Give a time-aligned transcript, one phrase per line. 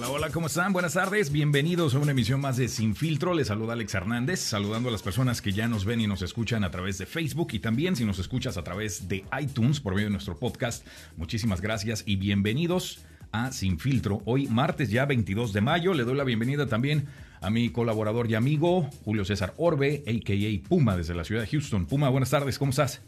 [0.00, 0.72] Hola, hola, ¿cómo están?
[0.72, 3.34] Buenas tardes, bienvenidos a una emisión más de Sin Filtro.
[3.34, 6.64] Les saluda Alex Hernández, saludando a las personas que ya nos ven y nos escuchan
[6.64, 10.06] a través de Facebook y también si nos escuchas a través de iTunes por medio
[10.06, 10.86] de nuestro podcast.
[11.18, 13.00] Muchísimas gracias y bienvenidos
[13.30, 14.22] a Sin Filtro.
[14.24, 17.04] Hoy martes ya 22 de mayo, le doy la bienvenida también
[17.42, 20.66] a mi colaborador y amigo Julio César Orbe, a.k.a.
[20.66, 21.84] Puma desde la ciudad de Houston.
[21.84, 23.02] Puma, buenas tardes, ¿cómo estás?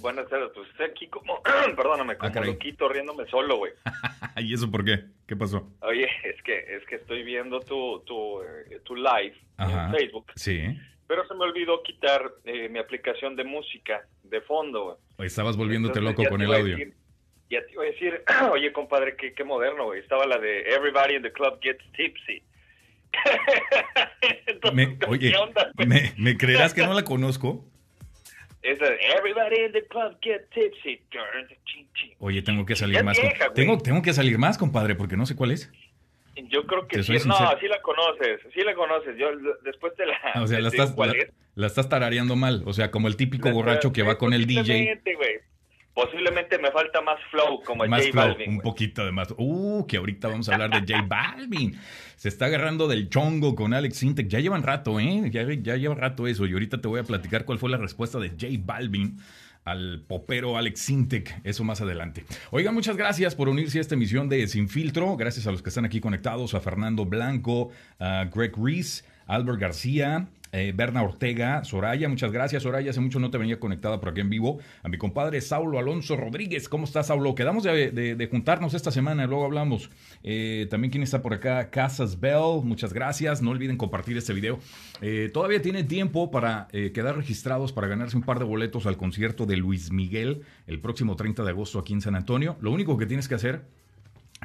[0.00, 1.42] Buenas tardes, pues estoy aquí como,
[1.76, 2.50] perdóname, como caray.
[2.52, 3.72] loquito riéndome solo, güey.
[4.38, 5.00] ¿Y eso por qué?
[5.26, 5.68] ¿Qué pasó?
[5.80, 9.86] Oye, es que es que estoy viendo tu tu, eh, tu live Ajá.
[9.86, 10.62] en Facebook, Sí.
[11.06, 15.26] pero se me olvidó quitar eh, mi aplicación de música de fondo, güey.
[15.26, 16.76] Estabas volviéndote Entonces, loco con el a audio.
[16.76, 16.94] decir-
[17.50, 18.22] ya te iba a decir,
[18.52, 20.00] oye, compadre, qué, qué moderno, güey.
[20.00, 22.42] Estaba la de Everybody in the Club Gets Tipsy.
[24.46, 25.72] Entonces, Me- ¿qué oye, onda?
[25.86, 27.64] ¿me, me creerás que no la conozco?
[28.62, 28.86] Esa
[29.16, 31.00] Everybody in the Club Gets Tipsy.
[32.18, 33.18] Oye, tengo que salir más.
[33.20, 33.54] vieja, con- güey.
[33.54, 35.70] tengo, tengo que salir más, compadre, porque no sé cuál es.
[36.50, 37.12] Yo creo que sí.
[37.26, 39.16] No, sí la conoces, sí la conoces.
[39.18, 39.28] Yo
[39.64, 40.42] después te la.
[40.42, 41.32] O sea, la estás, cuál la, es.
[41.56, 42.62] la estás tarareando mal.
[42.66, 44.96] O sea, como el típico La- borracho que va con el DJ.
[45.16, 45.38] güey.
[45.98, 48.50] Posiblemente me falta más flow como Más J flow, Balvin.
[48.50, 49.34] un poquito de más.
[49.36, 51.76] Uh, que ahorita vamos a hablar de J Balvin.
[52.14, 54.28] Se está agarrando del chongo con Alex Sintek.
[54.28, 55.28] Ya llevan rato, ¿eh?
[55.32, 56.46] Ya, ya lleva rato eso.
[56.46, 59.18] Y ahorita te voy a platicar cuál fue la respuesta de J Balvin
[59.64, 61.40] al popero Alex Sintek.
[61.42, 62.24] Eso más adelante.
[62.52, 65.16] Oigan, muchas gracias por unirse a esta emisión de Sin Filtro.
[65.16, 70.28] Gracias a los que están aquí conectados, a Fernando Blanco, a Greg Reese, Albert García,
[70.52, 72.62] eh, Berna Ortega, Soraya, muchas gracias.
[72.62, 74.58] Soraya, hace mucho no te venía conectada por aquí en vivo.
[74.82, 77.34] A mi compadre Saulo Alonso Rodríguez, ¿cómo estás, Saulo?
[77.34, 79.90] Quedamos de, de- juntarnos esta semana, luego hablamos.
[80.22, 81.70] Eh, también, ¿quién está por acá?
[81.70, 83.42] Casas Bell, muchas gracias.
[83.42, 84.58] No olviden compartir este video.
[85.00, 88.96] Eh, todavía tienen tiempo para eh, quedar registrados para ganarse un par de boletos al
[88.96, 92.56] concierto de Luis Miguel el próximo 30 de agosto aquí en San Antonio.
[92.60, 93.62] Lo único que tienes que hacer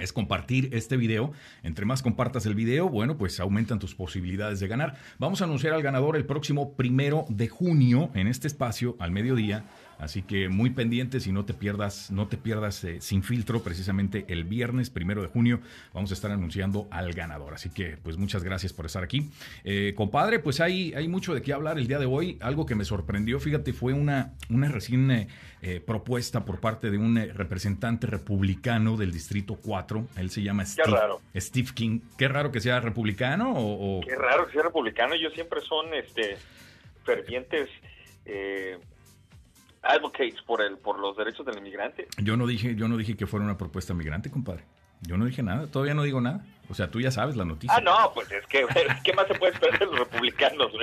[0.01, 1.31] es compartir este video.
[1.61, 4.95] Entre más compartas el video, bueno, pues aumentan tus posibilidades de ganar.
[5.19, 9.65] Vamos a anunciar al ganador el próximo primero de junio en este espacio al mediodía.
[10.03, 13.61] Así que muy pendientes y no te pierdas, no te pierdas eh, sin filtro.
[13.63, 15.59] Precisamente el viernes primero de junio
[15.93, 17.53] vamos a estar anunciando al ganador.
[17.53, 19.31] Así que, pues muchas gracias por estar aquí.
[19.63, 22.37] Eh, compadre, pues hay, hay mucho de qué hablar el día de hoy.
[22.41, 25.27] Algo que me sorprendió, fíjate, fue una, una recién eh,
[25.61, 30.07] eh, propuesta por parte de un eh, representante republicano del Distrito 4.
[30.17, 31.21] Él se llama Steve, raro.
[31.35, 31.99] Steve King.
[32.17, 33.99] Qué raro que sea republicano o...
[33.99, 35.13] o- Qué raro que sea republicano.
[35.13, 36.37] Ellos siempre son este
[37.05, 37.69] fervientes
[38.25, 38.77] eh,
[39.83, 42.07] advocates por el por los derechos del inmigrante.
[42.17, 44.63] Yo no dije, yo no dije que fuera una propuesta migrante, compadre.
[45.01, 46.45] Yo no dije nada, todavía no digo nada.
[46.73, 47.77] O sea, tú ya sabes la noticia.
[47.77, 48.65] Ah, no, pues es que,
[49.03, 50.71] ¿qué más se puede esperar de los republicanos?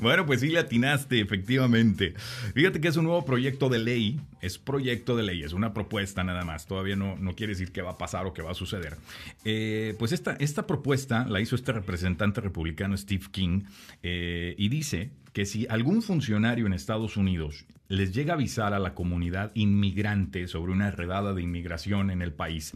[0.00, 2.14] Bueno, pues sí le atinaste, efectivamente.
[2.54, 4.18] Fíjate que es un nuevo proyecto de ley.
[4.40, 6.66] Es proyecto de ley, es una propuesta nada más.
[6.66, 8.96] Todavía no, no quiere decir que va a pasar o que va a suceder.
[9.44, 13.64] Eh, pues esta, esta propuesta la hizo este representante republicano Steve King
[14.02, 18.78] eh, y dice que si algún funcionario en Estados Unidos les llega a avisar a
[18.78, 22.72] la comunidad inmigrante sobre una redada de inmigración en el país,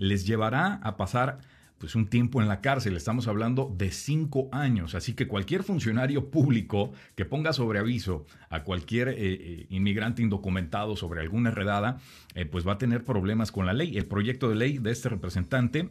[0.00, 1.38] les llevará a pasar
[1.78, 2.96] pues un tiempo en la cárcel.
[2.96, 4.94] Estamos hablando de cinco años.
[4.94, 10.96] Así que cualquier funcionario público que ponga sobre aviso a cualquier eh, eh, inmigrante indocumentado
[10.96, 11.98] sobre alguna redada,
[12.34, 13.96] eh, pues va a tener problemas con la ley.
[13.96, 15.90] El proyecto de ley de este representante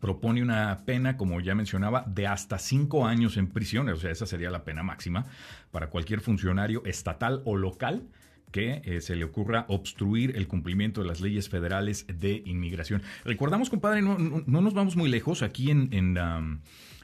[0.00, 4.26] propone una pena, como ya mencionaba, de hasta cinco años en prisión, o sea, esa
[4.26, 5.24] sería la pena máxima
[5.70, 8.08] para cualquier funcionario estatal o local
[8.52, 13.02] que eh, se le ocurra obstruir el cumplimiento de las leyes federales de inmigración.
[13.24, 16.16] Recordamos, compadre, no, no- no nos vamos muy lejos, aquí en, en,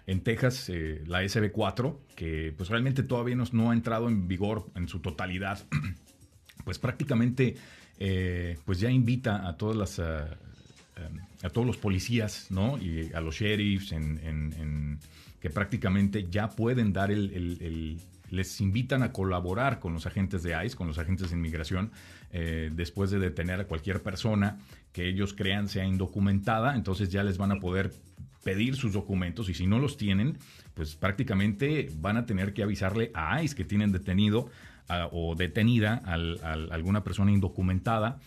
[0.06, 4.70] en Texas, eh, la SB4, que pues realmente todavía nos- no ha entrado en vigor
[4.76, 5.62] en su totalidad,
[6.64, 7.56] pues prácticamente
[7.98, 10.36] eh, pues ya invita a todas las ah,
[10.96, 12.78] um, a todos los policías, ¿no?
[12.78, 14.98] Y a los sheriffs en,
[15.40, 17.98] que prácticamente ya pueden dar el-
[18.32, 21.92] les invitan a colaborar con los agentes de ICE, con los agentes de inmigración,
[22.32, 24.58] eh, después de detener a cualquier persona
[24.92, 27.92] que ellos crean sea indocumentada, entonces ya les van a poder
[28.42, 30.38] pedir sus documentos y si no los tienen,
[30.74, 34.48] pues prácticamente van a tener que avisarle a ICE que tienen detenido
[34.88, 36.40] ah, o detenida al-
[36.72, 38.18] alguna persona indocumentada.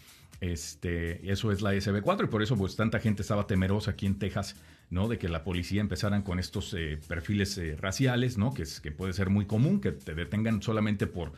[0.42, 4.20] Este, eso es la SB4 y por eso pues tanta gente estaba temerosa aquí en
[4.20, 4.56] Texas,
[4.90, 5.08] ¿no?
[5.08, 8.54] De que la policía empezaran con estos eh, perfiles eh, raciales, ¿no?
[8.54, 11.32] Que, es, que puede ser muy común, que te detengan solamente por,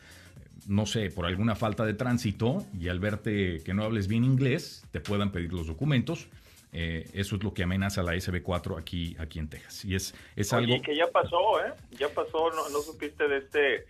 [0.67, 4.85] no sé, por alguna falta de tránsito y al verte que no hables bien inglés,
[4.91, 6.27] te puedan pedir los documentos.
[6.73, 9.85] Eh, eso es lo que amenaza la SB4 aquí, aquí en Texas.
[9.85, 10.83] Y es, es Oye, algo...
[10.83, 11.73] que ya pasó, ¿eh?
[11.91, 13.85] Ya pasó, no, no supiste de este,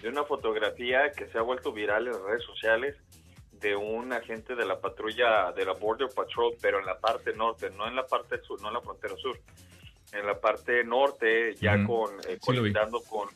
[0.00, 2.96] de una fotografía que se ha vuelto viral en las redes sociales
[3.60, 7.70] de un agente de la patrulla de la Border Patrol, pero en la parte norte,
[7.70, 9.38] no en la parte sur, no en la frontera sur,
[10.12, 13.28] en la parte norte, ya con eh, con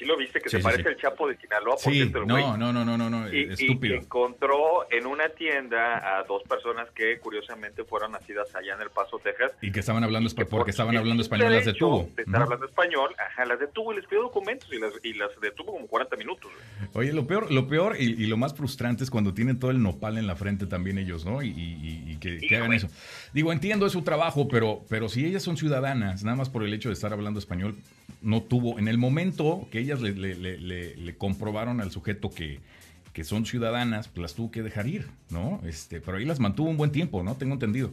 [0.00, 0.40] ¿Sí lo viste?
[0.40, 1.76] Que se parece el Chapo de Sinaloa.
[1.76, 3.96] Por sí, no, no, no, no, no, no, y, estúpido.
[3.96, 8.88] Y encontró en una tienda a dos personas que curiosamente fueron nacidas allá en El
[8.88, 9.52] Paso, Texas.
[9.60, 12.08] Y que estaban hablando, español, porque estaban hablando español, las detuvo.
[12.16, 15.72] Estaban hablando español, ajá, las detuvo y les pidió documentos y las, y las detuvo
[15.72, 16.50] como 40 minutos.
[16.94, 20.16] Oye, lo peor, lo peor y, lo más frustrante es cuando tienen todo el nopal
[20.16, 21.42] en la frente también ellos, ¿no?
[21.42, 22.88] Y, que, que hagan eso.
[23.34, 26.72] Digo, entiendo, es su trabajo, pero, pero si ellas son ciudadanas, nada más por el
[26.72, 27.76] hecho de estar hablando español,
[28.22, 32.60] no tuvo, en el momento que ellas le, le, comprobaron al sujeto que,
[33.12, 35.60] que, son ciudadanas, pues las tuvo que dejar ir, ¿no?
[35.64, 37.36] Este, pero ahí las mantuvo un buen tiempo, ¿no?
[37.36, 37.90] Tengo entendido.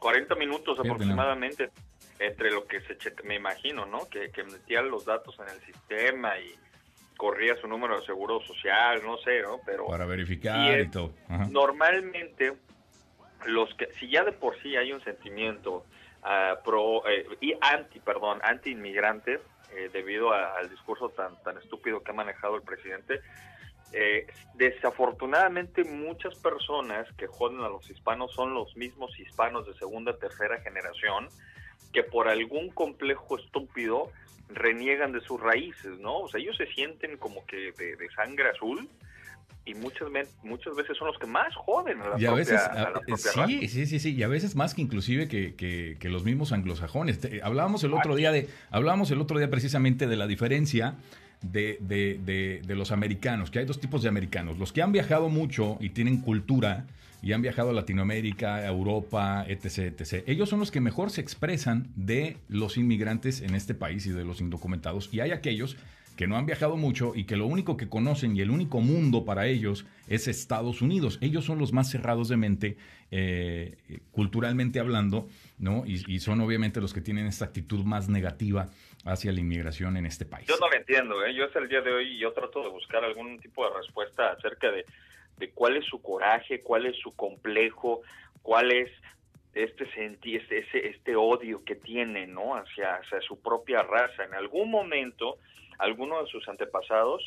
[0.00, 1.70] 40 minutos aproximadamente,
[2.18, 4.08] entre lo que se me imagino, ¿no?
[4.08, 6.54] Que, que metía los datos en el sistema y
[7.16, 9.60] corría su número de seguro social, no sé, ¿no?
[9.64, 11.12] Pero para verificar y todo.
[11.50, 12.52] Normalmente
[13.46, 15.84] los que si ya de por sí hay un sentimiento
[16.64, 19.40] pro eh, y anti, perdón, anti inmigrante
[19.76, 23.20] eh, debido al discurso tan tan estúpido que ha manejado el presidente.
[23.92, 30.18] Eh, desafortunadamente muchas personas que joden a los hispanos son los mismos hispanos de segunda,
[30.18, 31.28] tercera generación
[31.92, 34.10] que por algún complejo estúpido
[34.48, 36.18] reniegan de sus raíces, ¿no?
[36.18, 38.88] O sea, ellos se sienten como que de sangre azul
[39.66, 40.08] y muchas,
[40.44, 42.60] muchas veces son los que más joden a la, y a veces,
[43.46, 47.18] sí, sí, sí, sí, y a veces más que inclusive que, que, los mismos anglosajones.
[47.42, 50.94] hablábamos el otro día de, hablábamos el otro día precisamente de la diferencia
[51.42, 55.28] de, de, de, los americanos, que hay dos tipos de americanos, los que han viajado
[55.28, 56.86] mucho y tienen cultura
[57.20, 60.22] y han viajado a Latinoamérica, a Europa, etc., etc.
[60.28, 64.24] Ellos son los que mejor se expresan de los inmigrantes en este país y de
[64.24, 65.76] los indocumentados, y hay aquellos
[66.16, 69.24] que no han viajado mucho y que lo único que conocen y el único mundo
[69.24, 71.18] para ellos es Estados Unidos.
[71.20, 72.76] Ellos son los más cerrados de mente,
[73.10, 73.76] eh,
[74.12, 75.28] culturalmente hablando,
[75.58, 75.84] ¿no?
[75.86, 78.68] Y, son obviamente los que tienen esta actitud más negativa
[79.04, 80.48] hacia la inmigración en este país.
[80.48, 81.34] Yo no lo entiendo, ¿eh?
[81.34, 84.70] Yo hasta el día de hoy yo trato de buscar algún tipo de respuesta acerca
[84.70, 84.84] de,
[85.54, 88.00] cuál es su coraje, cuál es su complejo,
[88.42, 88.90] cuál es
[89.52, 89.86] este
[90.24, 92.56] este, este odio que tiene, ¿no?
[92.56, 94.24] Hacia, hacia su propia raza.
[94.24, 95.38] En algún momento
[95.78, 97.22] alguno de sus antepasados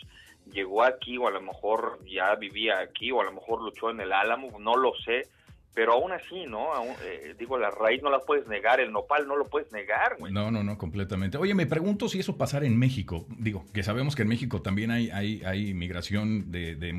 [0.52, 4.02] llegó aquí o a lo mejor ya vivía aquí o a lo mejor luchó en
[4.02, 5.28] el Álamo, no lo sé,
[5.74, 6.68] pero aún así, ¿no?
[7.04, 10.34] Eh, digo, la raíz no la puedes negar, el nopal no lo puedes negar, güey.
[10.34, 11.38] No, no, no, completamente.
[11.38, 13.26] Oye, me pregunto si eso pasara en México.
[13.38, 16.92] Digo, que sabemos que en México también hay, hay, hay migración de, de,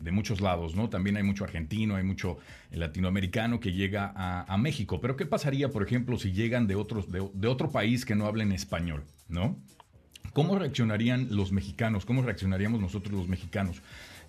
[0.00, 0.88] de, muchos lados, ¿no?
[0.88, 2.38] También hay mucho argentino, hay mucho
[2.70, 5.00] latinoamericano que llega a, México.
[5.00, 8.52] Pero ¿qué pasaría, por ejemplo, si llegan de, otros, de otro país que no hablen
[8.52, 9.56] español, ¿no?
[10.32, 12.04] ¿Cómo reaccionarían los mexicanos?
[12.04, 13.82] ¿Cómo reaccionaríamos nosotros los mexicanos?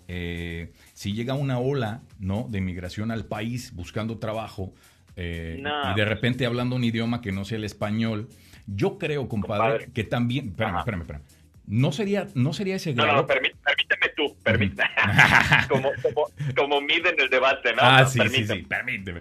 [0.08, 2.46] Eh, si llega una ola ¿no?
[2.50, 4.74] de migración al país buscando trabajo
[5.16, 8.28] eh, y de repente hablando un idioma que no sea el español,
[8.66, 10.48] yo creo, compadre, que también...
[10.48, 11.22] Espérame, espérame, espérame.
[11.66, 13.12] No sería, no sería ese grado.
[13.12, 14.90] No, no, permíteme tú, permíteme.
[15.68, 16.26] como, como,
[16.56, 17.78] como miden el debate, ¿no?
[17.80, 19.20] Ah, sí, sí, sí, permíteme.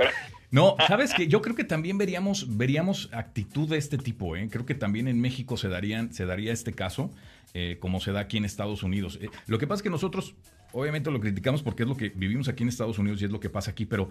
[0.51, 4.48] No, sabes que yo creo que también veríamos, veríamos actitud de este tipo, ¿eh?
[4.51, 7.09] Creo que también en México se, darían, se daría este caso,
[7.53, 9.18] eh, como se da aquí en Estados Unidos.
[9.21, 10.36] Eh, lo que pasa es que nosotros,
[10.74, 13.39] obviamente, lo criticamos porque es lo que vivimos aquí en Estados Unidos y es lo
[13.39, 14.09] que pasa aquí, pero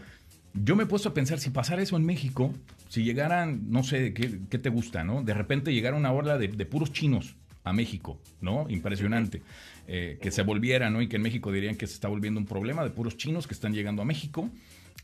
[0.54, 2.54] yo me he puesto a pensar, si pasara eso en México,
[2.88, 5.22] si llegaran, no sé, ¿qué, qué te gusta, no?
[5.22, 8.66] De repente llegara una ola de, de puros chinos a México, ¿no?
[8.68, 9.42] Impresionante.
[9.86, 11.02] Eh, que se volviera, ¿no?
[11.02, 13.54] Y que en México dirían que se está volviendo un problema de puros chinos que
[13.54, 14.48] están llegando a México.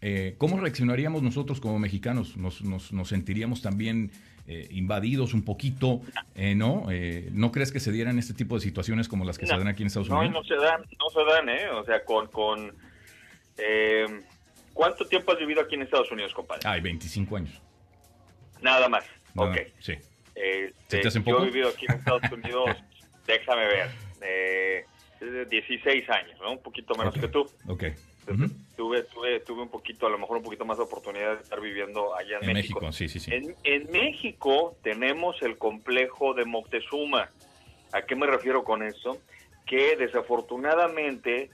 [0.08, 2.36] Eh, ¿Cómo reaccionaríamos nosotros como mexicanos?
[2.36, 4.12] ¿Nos, nos, sentiríamos también
[4.46, 6.00] eh, invadidos un poquito?
[6.36, 6.86] Eh, ¿No?
[7.32, 9.82] ¿No crees que se dieran este tipo de situaciones como las que se dan aquí
[9.82, 10.30] en Estados Unidos?
[10.30, 11.70] No, no se dan, no se dan, ¿eh?
[11.70, 12.28] O sea, con...
[12.28, 12.72] con
[14.72, 16.60] ¿Cuánto tiempo has vivido aquí en Estados Unidos, compadre?
[16.68, 17.60] Ay, 25 años.
[18.60, 19.04] Nada más.
[19.34, 19.56] ok.
[19.80, 19.94] Sí.
[20.36, 22.76] Este, yo he vivido aquí en Estados Unidos,
[23.26, 24.86] déjame ver,
[25.48, 26.52] 16 años, ¿no?
[26.52, 27.50] Un poquito menos que tú.
[27.66, 27.86] Ok
[28.76, 31.60] tuve, tuve, tuve un poquito, a lo mejor un poquito más de oportunidad de estar
[31.60, 32.80] viviendo allá en, México.
[33.64, 37.30] En, México tenemos el complejo de Moctezuma.
[37.92, 39.18] ¿A qué me refiero con eso?
[39.64, 41.50] Que desafortunadamente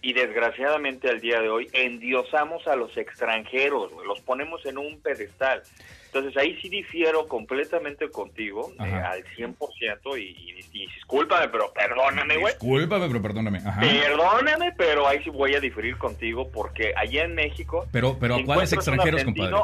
[0.00, 5.62] y desgraciadamente al día de hoy endiosamos a los extranjeros, los ponemos en un pedestal.
[6.08, 12.54] Entonces ahí sí difiero completamente contigo eh, al 100% y, y, discúlpame, pero perdóname, güey.
[12.54, 13.60] Discúlpame, pero perdóname.
[13.60, 17.86] Perdóname, pero ahí sí voy a diferir contigo porque allá en México...
[17.92, 19.56] Pero, pero ¿a cuáles extranjeros, compadre?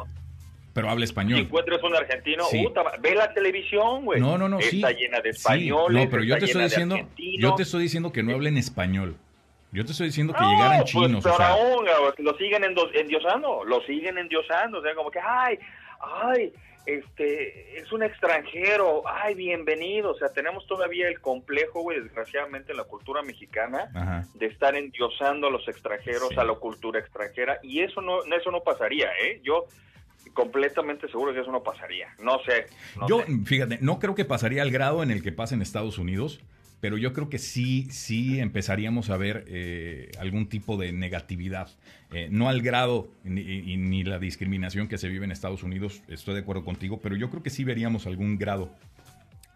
[0.74, 1.38] Pero habla español.
[1.38, 2.44] Si encuentras un argentino,
[3.00, 4.20] ve la televisión, güey.
[4.20, 6.04] No, no, no, Está llena de españoles.
[6.04, 9.16] no, pero yo te estoy diciendo, yo te estoy diciendo que no hablen español.
[9.72, 11.22] Yo te estoy diciendo que llegaran pues, chinos.
[11.24, 11.48] Pero o sea...
[11.48, 11.84] aún,
[12.18, 15.58] lo siguen endiosando, lo siguen endiosando, o sea, como que, ay,
[16.00, 16.52] ay,
[16.86, 22.78] este, es un extranjero, ay, bienvenido, o sea, tenemos todavía el complejo, güey, desgraciadamente en
[22.78, 28.02] la cultura mexicana, de estar endiosando a los extranjeros, a la cultura extranjera, y eso
[28.02, 29.40] no, eso no pasaría, ¿eh?
[29.42, 29.66] Yo
[30.34, 32.66] completamente seguro que eso no pasaría, no sé.
[33.08, 36.40] Yo, fíjate, no creo que pasaría al grado en el que pasa en Estados Unidos,
[36.84, 41.70] pero yo creo que sí, sí empezaríamos a ver eh, algún tipo de negatividad.
[42.12, 46.34] Eh, no al grado ni, ni, la discriminación que se vive en Estados Unidos, estoy
[46.34, 48.70] de acuerdo contigo, pero yo creo que sí veríamos algún grado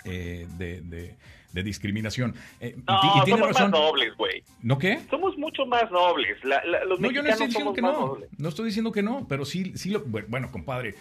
[0.06, 2.34] eh, de, discriminación.
[2.62, 4.42] no, y, somos más nobles, güey.
[4.62, 4.98] ¿No qué?
[5.10, 6.38] Somos mucho más nobles.
[6.86, 8.16] los no, yo no estoy diciendo que no.
[8.38, 10.00] No estoy diciendo que no, pero sí, sí lo...
[10.00, 10.94] Bueno, compadre...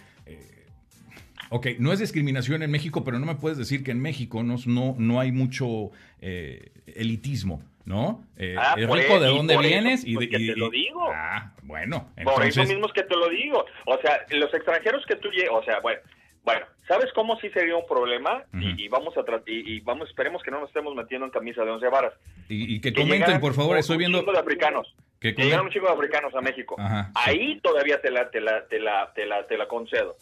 [1.50, 4.56] Ok, no es discriminación en México, pero no me puedes decir que en México no,
[4.66, 5.90] no, no hay mucho
[6.20, 8.24] eh, elitismo, ¿no?
[8.36, 11.10] Eh, ah, es rico de dónde vienes y, de, te lo digo.
[11.12, 12.12] Ah, bueno.
[12.22, 13.64] Por eso mismo es que te lo digo.
[13.86, 16.00] O sea, los extranjeros que tú llegas, o sea, bueno,
[16.44, 18.42] bueno, ¿sabes cómo sí sería un problema?
[18.54, 21.70] y, vamos a y, y, vamos, esperemos que no nos estemos metiendo en camisa de
[21.70, 22.14] once varas.
[22.48, 24.18] Y, que, comenten, por favor, estoy viendo.
[24.18, 24.94] Un chico de africanos.
[25.20, 26.76] Que, llegan un chico de africanos a México.
[27.14, 30.16] Ahí todavía te la, te la, te la, te la, te la concedo.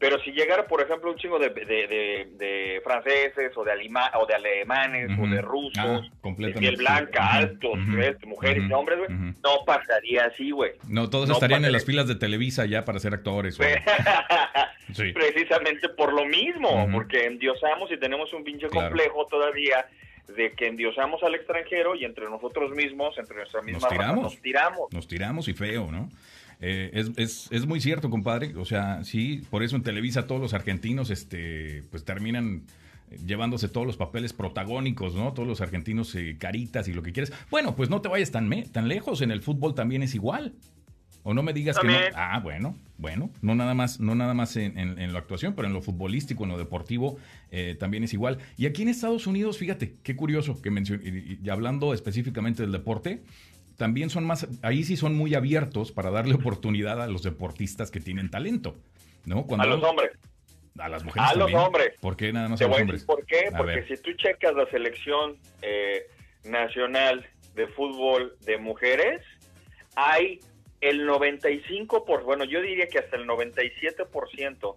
[0.00, 3.72] Pero si llegara, por ejemplo, un chingo de, de, franceses o de,
[4.14, 6.00] o de alemanes o de rusos, ah,
[6.38, 7.78] de piel blanca, altos,
[8.26, 10.72] mujeres y hombres, güey, no pasaría así, güey.
[10.88, 13.58] No, todos estarían en las filas de Televisa ya para ser actores.
[15.14, 19.86] Precisamente por lo mismo, porque endiosamos y tenemos un pinche complejo todavía
[20.34, 24.40] de que endiosamos al extranjero y entre nosotros mismos, entre nuestra misma nos tiramos, nos
[24.40, 24.92] tiramos.
[24.92, 26.08] Nos tiramos y feo, ¿no?
[26.60, 28.54] Eh, es, es, es, muy cierto, compadre.
[28.56, 32.62] O sea, sí, por eso en Televisa todos los argentinos este, pues terminan
[33.26, 35.32] llevándose todos los papeles protagónicos, ¿no?
[35.32, 37.32] Todos los argentinos eh, caritas y lo que quieres.
[37.50, 39.22] Bueno, pues no te vayas tan, tan lejos.
[39.22, 40.54] En el fútbol también es igual.
[41.22, 41.94] O no me digas que no.
[42.14, 45.74] Ah, bueno, bueno, no nada más, no nada más en, en, la actuación, pero en
[45.74, 47.18] lo futbolístico, en lo deportivo,
[47.50, 48.38] eh, también es igual.
[48.56, 53.22] Y aquí en Estados Unidos, fíjate, qué curioso que mencioné, y hablando específicamente del deporte,
[53.80, 57.98] también son más, ahí sí son muy abiertos para darle oportunidad a los deportistas que
[57.98, 58.76] tienen talento,
[59.24, 59.46] ¿no?
[59.46, 60.10] Cuando, a los hombres.
[60.78, 61.30] A las mujeres.
[61.30, 61.94] A los hombres.
[61.98, 63.04] ¿Por qué nada más a los hombres?
[63.04, 63.50] ¿Por qué?
[63.56, 66.02] Porque si tú checas la selección eh,
[66.44, 69.22] nacional de fútbol de mujeres,
[69.96, 70.40] hay
[70.82, 74.76] el 95%, por, bueno, yo diría que hasta el 97%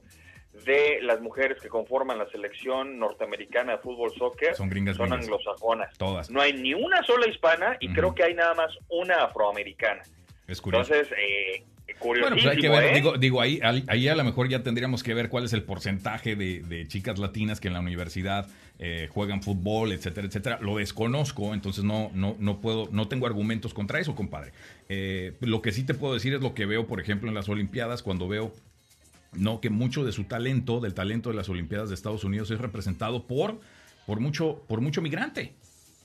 [0.66, 5.98] de las mujeres que conforman la selección norteamericana de fútbol soccer son, gringas, son anglosajonas.
[5.98, 6.30] Todas.
[6.30, 10.04] No hay ni una sola hispana y creo que hay nada más una afroamericana.
[10.48, 10.94] Es curioso.
[10.94, 11.64] Entonces, eh,
[12.04, 12.94] bueno, pues hay que ver, ¿eh?
[12.96, 16.36] digo, digo ahí, ahí a lo mejor ya tendríamos que ver cuál es el porcentaje
[16.36, 18.48] de, chicas latinas que en la universidad
[18.80, 20.60] eh, juegan fútbol, etcétera, etcétera.
[20.62, 24.52] Lo desconozco, entonces no, no, no puedo, no tengo argumentos contra eso, compadre.
[24.90, 27.50] Eh, lo que sí te puedo decir es lo que veo, por ejemplo, en las
[27.50, 28.54] Olimpiadas, cuando veo
[29.36, 32.60] no que mucho de su talento, del talento de las Olimpiadas de Estados Unidos es
[32.60, 33.60] representado por,
[34.06, 35.54] por mucho, por mucho migrante,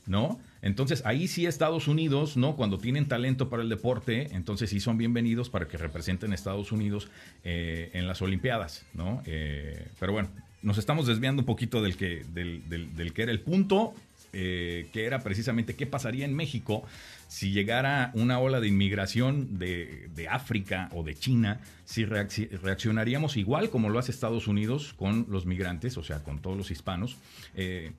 [0.06, 0.40] ¿no?
[0.62, 2.56] Entonces ahí sí Estados Unidos, ¿no?
[2.56, 6.72] Cuando tienen talento para el deporte, entonces sí son bienvenidos para que representen a Estados
[6.72, 7.08] Unidos
[7.44, 9.22] eh, en las Olimpiadas, ¿no?
[9.26, 10.30] Eh, pero bueno,
[10.62, 13.94] nos estamos desviando un poquito del que, del, del, que era el punto,
[14.32, 16.84] eh, que era precisamente qué pasaría en México
[17.28, 23.90] si llegara una ola de inmigración de, África o de China, si reaccionaríamos igual como
[23.90, 27.16] lo hace Estados Unidos con los migrantes, o sea, con todos los hispanos.
[27.54, 27.92] Eh,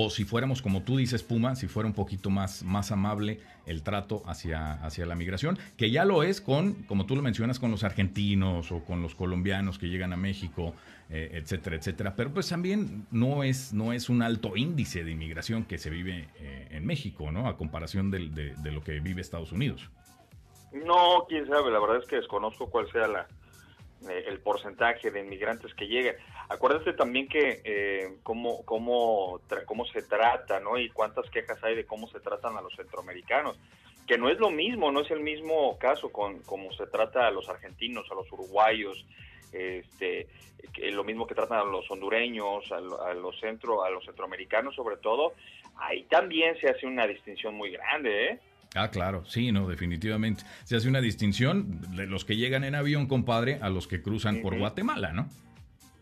[0.00, 3.82] o si fuéramos, como tú dices, Puma, si fuera un poquito más, más amable el
[3.82, 7.72] trato hacia, hacia la migración, que ya lo es con, como tú lo mencionas, con
[7.72, 10.72] los argentinos o con los colombianos que llegan a México,
[11.10, 12.14] eh, etcétera, etcétera.
[12.14, 16.28] Pero pues también no es, no es un alto índice de inmigración que se vive
[16.38, 17.48] eh, en México, ¿no?
[17.48, 19.90] A comparación de, lo que vive Estados Unidos.
[20.72, 23.26] No, quién sabe, la verdad es que desconozco cuál sea la,
[24.08, 26.14] eh, el porcentaje de inmigrantes que lleguen.
[26.48, 30.78] Acuérdate también que eh, cómo, cómo, cómo se trata, ¿no?
[30.78, 33.58] Y cuántas quejas hay de cómo se tratan a los centroamericanos.
[34.06, 37.30] Que no es lo mismo, no es el mismo caso con cómo se trata a
[37.30, 39.04] los argentinos, a los uruguayos,
[39.52, 40.26] este,
[40.92, 42.80] lo mismo que tratan a los hondureños, a,
[43.12, 45.34] los centro, a los centroamericanos sobre todo.
[45.76, 48.40] Ahí también se hace una distinción muy grande, ¿eh?
[48.74, 50.44] Ah, claro, sí, no, definitivamente.
[50.64, 54.40] Se hace una distinción de los que llegan en avión, compadre, a los que cruzan
[54.42, 55.28] por Guatemala, ¿no?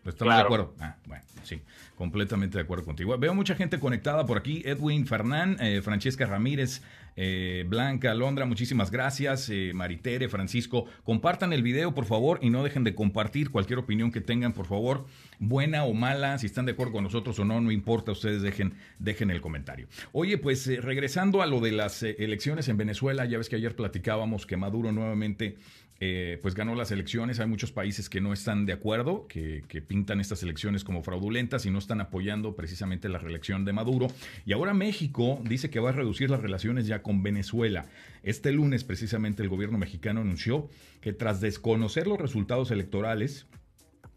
[0.07, 0.73] ¿Estamos de acuerdo?
[0.79, 1.61] Ah, bueno, sí,
[1.95, 3.17] completamente de acuerdo contigo.
[3.17, 4.61] Veo mucha gente conectada por aquí.
[4.65, 6.81] Edwin Fernán, eh, Francesca Ramírez,
[7.15, 9.49] eh, Blanca, Londra, muchísimas gracias.
[9.49, 14.11] Eh, Maritere, Francisco, compartan el video, por favor, y no dejen de compartir cualquier opinión
[14.11, 15.07] que tengan, por favor,
[15.39, 18.75] buena o mala, si están de acuerdo con nosotros o no, no importa, ustedes dejen,
[18.99, 19.87] dejen el comentario.
[20.11, 24.45] Oye, pues regresando a lo de las elecciones en Venezuela, ya ves que ayer platicábamos
[24.45, 25.57] que Maduro nuevamente
[25.99, 27.39] eh, pues ganó las elecciones.
[27.39, 31.71] Hay muchos países que no están de acuerdo, que, pintan estas elecciones como fraudulentas y
[31.71, 34.07] no están apoyando precisamente la reelección de Maduro.
[34.45, 37.87] Y ahora México dice que va a reducir las relaciones ya con Venezuela.
[38.23, 40.69] Este lunes precisamente el gobierno mexicano anunció
[41.01, 43.47] que tras desconocer los resultados electorales,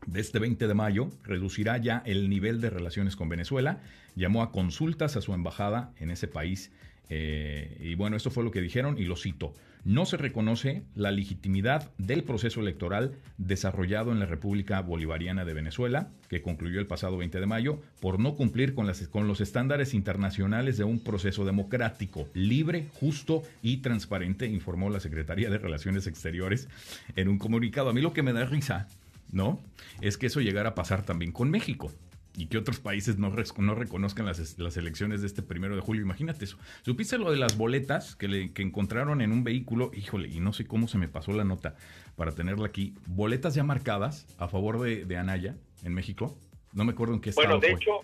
[0.07, 3.83] de este 20 de mayo reducirá ya el nivel de relaciones con Venezuela,
[4.17, 6.73] llamó a consultas a su embajada en ese país
[7.11, 11.11] eh, y bueno, esto fue lo que dijeron y lo cito no se reconoce la
[11.11, 17.17] legitimidad del proceso electoral desarrollado en la República Bolivariana de Venezuela, que concluyó el pasado
[17.17, 21.45] 20 de mayo, por no cumplir con, las, con los estándares internacionales de un proceso
[21.45, 26.69] democrático, libre, justo y transparente, informó la Secretaría de Relaciones Exteriores
[27.17, 27.91] en un comunicado.
[27.91, 28.89] A mí lo que me da risa,
[29.33, 29.61] ¿no?
[30.01, 31.93] Es que eso llegara a pasar también con México
[32.37, 36.03] y que otros países no, no reconozcan las, las, elecciones de este primero de julio.
[36.03, 36.59] Imagínate eso.
[36.83, 39.91] ¿Supiste lo de las boletas que, le, que encontraron en un vehículo?
[39.95, 41.77] Híjole, y no sé cómo se me pasó la nota
[42.17, 42.95] para tenerla aquí.
[43.07, 46.39] Boletas ya marcadas a favor de, de Anaya en México.
[46.73, 48.01] No me acuerdo en qué estado Bueno, de hecho,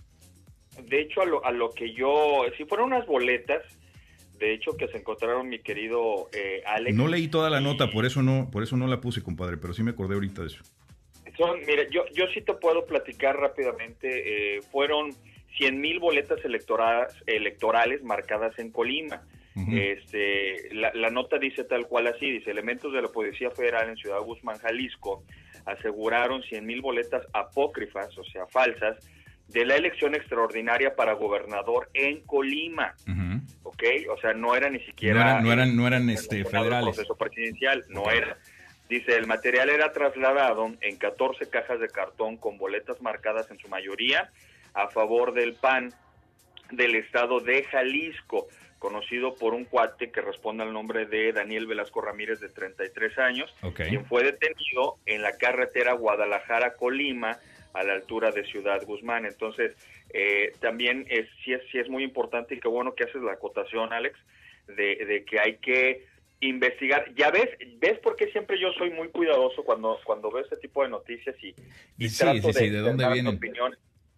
[0.83, 3.63] de hecho a, lo, a lo que yo, si fueron unas boletas,
[4.39, 6.97] de hecho que se encontraron mi querido eh, Alex.
[6.97, 9.73] No leí toda la nota, por eso no, por eso no la puse, compadre, pero
[9.73, 10.63] sí me acordé ahorita de eso.
[11.37, 14.57] Son, mire, yo, yo sí te puedo platicar rápidamente.
[14.57, 15.11] Eh, fueron
[15.57, 19.23] 100 mil boletas electorales, electorales marcadas en Colima.
[19.73, 23.97] este, la, la, nota dice tal cual así, dice, elementos de la Policía Federal en
[23.97, 25.25] Ciudad Guzmán, Jalisco,
[25.65, 28.99] aseguraron 100 mil boletas apócrifas, o sea, falsas,
[29.49, 32.95] de la elección extraordinaria para gobernador en Colima.
[33.63, 33.83] ¿Ok?
[34.11, 35.41] O sea, no era ni siquiera...
[35.41, 36.95] No eran, no eran, este, federales.
[36.95, 38.39] proceso presidencial, no era.
[38.89, 43.69] Dice, el material era trasladado en 14 cajas de cartón con boletas marcadas en su
[43.69, 44.31] mayoría
[44.75, 45.93] a favor del PAN
[46.71, 48.47] del estado de Jalisco,
[48.79, 53.55] conocido por un cuate que responde al nombre de Daniel Velasco Ramírez de 33 años,
[53.75, 57.39] quien fue detenido en la carretera Guadalajara-Colima
[57.73, 59.27] a la altura de Ciudad Guzmán.
[59.27, 59.75] Entonces,
[60.13, 63.33] eh, también es, sí, es, sí es muy importante y qué bueno que haces la
[63.33, 64.19] acotación, Alex,
[64.69, 66.07] de, de que hay que
[66.41, 67.15] investigar.
[67.15, 70.83] Ya ves, ves por qué siempre yo soy muy cuidadoso cuando cuando veo este tipo
[70.83, 71.55] de noticias y,
[71.99, 73.77] y, trato de, de dónde viene opinión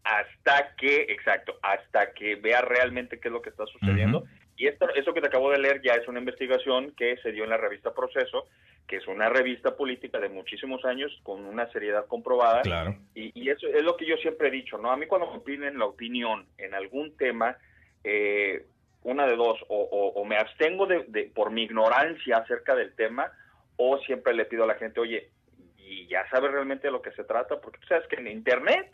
[0.09, 4.25] hasta que, exacto, hasta que vea realmente qué es lo que está sucediendo.
[4.57, 7.45] Y esto, eso que te acabo de leer ya es una investigación que se dio
[7.45, 8.47] en la revista Proceso,
[8.87, 12.63] que es una revista política de muchísimos años con una seriedad comprobada.
[12.63, 12.97] Claro.
[13.15, 14.91] Y, y eso es lo que yo siempre he dicho, ¿no?
[14.91, 17.59] A mí cuando me piden la opinión en algún tema,
[18.03, 18.65] eh,
[19.03, 23.31] una de dos, o, me abstengo de, por mi ignorancia acerca del tema,
[23.77, 25.31] o siempre le pido a la gente, oye,
[25.79, 28.91] y ya sabes realmente de lo que se trata, porque tú sabes que en Internet,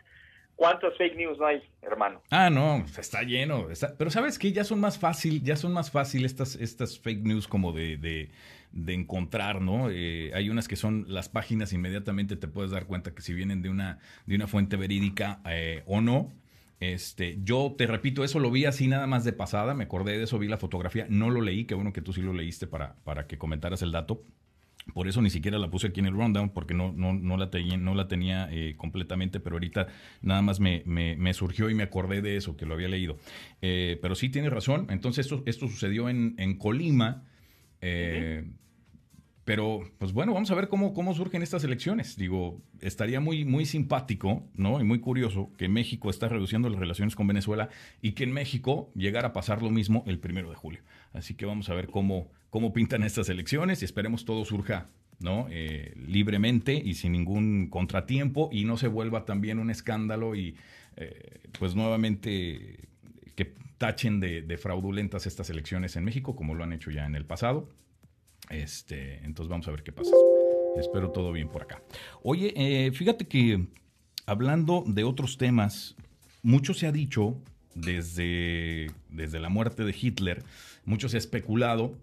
[0.55, 2.21] ¿cuántas fake news hay, hermano?
[2.29, 3.67] Ah, no, está lleno.
[3.97, 7.47] pero sabes que ya son más fácil, ya son más fácil estas, estas fake news
[7.47, 9.89] como de, de, encontrar, ¿no?
[9.89, 13.61] Eh, hay unas que son las páginas, inmediatamente te puedes dar cuenta que si vienen
[13.61, 16.31] de una, de una fuente verídica eh, o no.
[16.79, 20.23] Este, yo te repito, eso lo vi así nada más de pasada, me acordé de
[20.25, 22.95] eso, vi la fotografía, no lo leí, qué bueno que tú sí lo leíste para,
[23.03, 24.23] para que comentaras el dato.
[24.93, 27.49] Por eso ni siquiera la puse aquí en el rundown, porque no, no, no la
[27.49, 29.87] tenía, no la tenía eh, completamente, pero ahorita
[30.21, 33.17] nada más me, me, surgió y me acordé de eso, que lo había leído.
[33.63, 37.23] Eh, pero sí tienes razón, entonces esto, esto sucedió en, en Colima.
[37.81, 38.45] Eh,
[39.45, 42.17] pero, pues bueno, vamos a ver cómo, cómo surgen estas elecciones.
[42.17, 44.81] Digo, estaría muy, muy simpático, ¿no?
[44.81, 47.69] Y muy curioso que México está reduciendo las relaciones con Venezuela
[48.01, 50.81] y que en México llegara a pasar lo mismo el primero de julio.
[51.13, 55.45] Así que vamos a ver cómo, cómo pintan estas elecciones y esperemos todo surja, ¿no?
[55.51, 60.55] Eh, libremente y sin ningún contratiempo y no se vuelva también un escándalo y,
[60.95, 62.79] eh, pues nuevamente
[63.35, 67.13] que tachen de, de fraudulentas estas elecciones en México, como lo han hecho ya en
[67.13, 67.69] el pasado.
[68.49, 70.11] Este, entonces vamos a ver qué pasa.
[70.77, 71.81] Espero todo bien por acá.
[72.21, 73.67] Oye, eh, fíjate que
[74.25, 75.95] hablando de otros temas,
[76.43, 77.37] mucho se ha dicho
[77.73, 80.43] desde, desde la muerte de Hitler,
[80.83, 81.97] mucho se ha especulado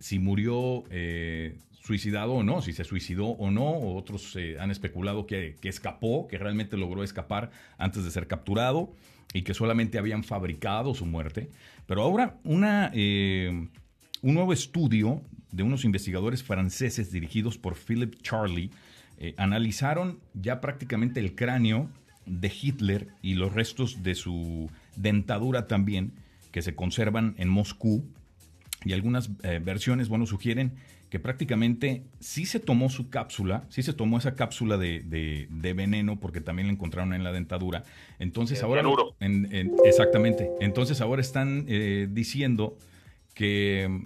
[0.00, 5.26] si murió eh, suicidado o no, si se suicidó o no, otros eh, han especulado
[5.26, 8.92] que, que, escapó, que realmente logró escapar antes de ser capturado
[9.32, 11.50] y que solamente habían fabricado su muerte.
[11.86, 13.70] Pero ahora una, un
[14.22, 18.70] nuevo estudio de unos investigadores franceses dirigidos por Philip Charlie,
[19.18, 21.88] eh, analizaron ya prácticamente el cráneo
[22.26, 26.12] de Hitler y los restos de su dentadura también,
[26.52, 28.04] que se conservan en Moscú.
[28.84, 30.72] Y algunas eh, versiones, bueno, sugieren
[31.10, 36.40] que prácticamente sí se tomó su cápsula, sí se tomó esa cápsula de, veneno porque
[36.40, 37.84] también la encontraron en la dentadura.
[38.18, 38.82] Entonces ahora...
[39.84, 40.50] exactamente.
[40.60, 42.76] Entonces ahora están eh, diciendo
[43.34, 44.04] que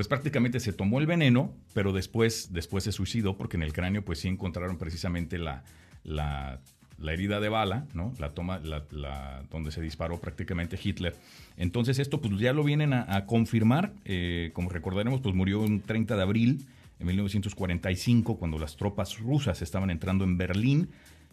[0.00, 4.02] pues prácticamente se tomó el veneno, pero después, después se suicidó porque en el cráneo
[4.02, 5.62] pues sí encontraron precisamente la,
[6.04, 6.58] la,
[7.06, 8.14] herida de bala, ¿no?
[8.18, 11.14] La toma, la, donde se disparó prácticamente Hitler.
[11.58, 16.16] Entonces esto pues ya lo vienen a, confirmar, eh, como recordaremos pues murió un 30
[16.16, 16.66] de abril
[16.98, 20.88] en 1945 cuando las tropas rusas estaban entrando en Berlín.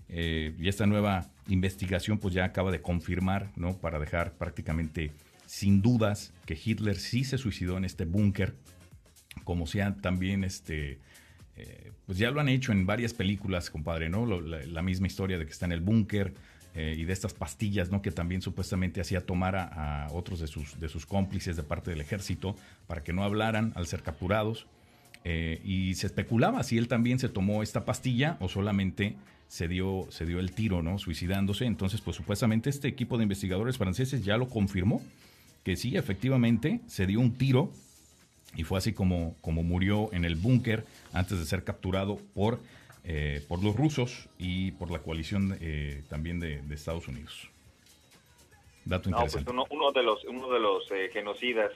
[0.09, 3.77] Eh, y esta nueva investigación pues ya acaba de confirmar, ¿no?
[3.77, 5.13] Para dejar prácticamente
[5.47, 8.53] sin dudas que Hitler sí se suicidó en este búnker,
[9.43, 10.99] como sea también este,
[11.55, 14.25] eh, pues ya lo han hecho en varias películas, compadre, ¿no?
[14.25, 16.33] la, misma historia de que está en el búnker
[16.75, 18.01] eh, y de estas pastillas, ¿no?
[18.01, 22.01] Que también supuestamente hacía tomar a, otros de sus, de sus cómplices de parte del
[22.01, 22.55] ejército
[22.85, 24.67] para que no hablaran al ser capturados.
[25.23, 29.15] Eh, y se especulaba si él también se tomó esta pastilla o solamente
[29.47, 30.99] se dio, se dio el tiro, ¿no?
[30.99, 31.65] Suicidándose.
[31.65, 35.01] Entonces, pues supuestamente este equipo de investigadores franceses ya lo confirmó
[35.67, 37.69] que sí, efectivamente, se dio un tiro
[38.55, 42.61] y fue así como, como murió en el búnker antes de ser capturado por,
[43.03, 47.49] eh, por los rusos y por la coalición eh, también de, Estados Unidos.
[48.85, 49.35] Dato no, pues
[49.69, 51.73] uno, de los, uno de los eh, genocidas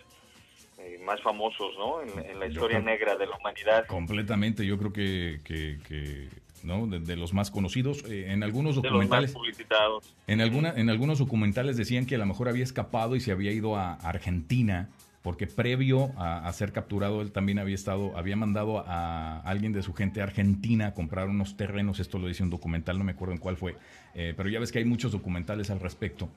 [1.03, 2.01] más famosos ¿no?
[2.01, 3.85] en, la historia negra de la humanidad.
[3.87, 6.29] Completamente, yo creo que, que
[6.63, 6.87] ¿no?
[6.87, 8.03] De, los más conocidos.
[8.07, 9.31] Eh, en algunos documentales.
[9.31, 10.15] publicitados.
[10.27, 13.51] En, alguna, en algunos documentales decían que a lo mejor había escapado y se había
[13.51, 14.89] ido a Argentina,
[15.21, 19.93] porque previo a, ser capturado, él también había estado, había mandado a alguien de su
[19.93, 21.99] gente a Argentina a comprar unos terrenos.
[21.99, 23.75] Esto lo dice un documental, no me acuerdo en cuál fue.
[24.15, 26.29] Eh, pero ya ves que hay muchos documentales al respecto.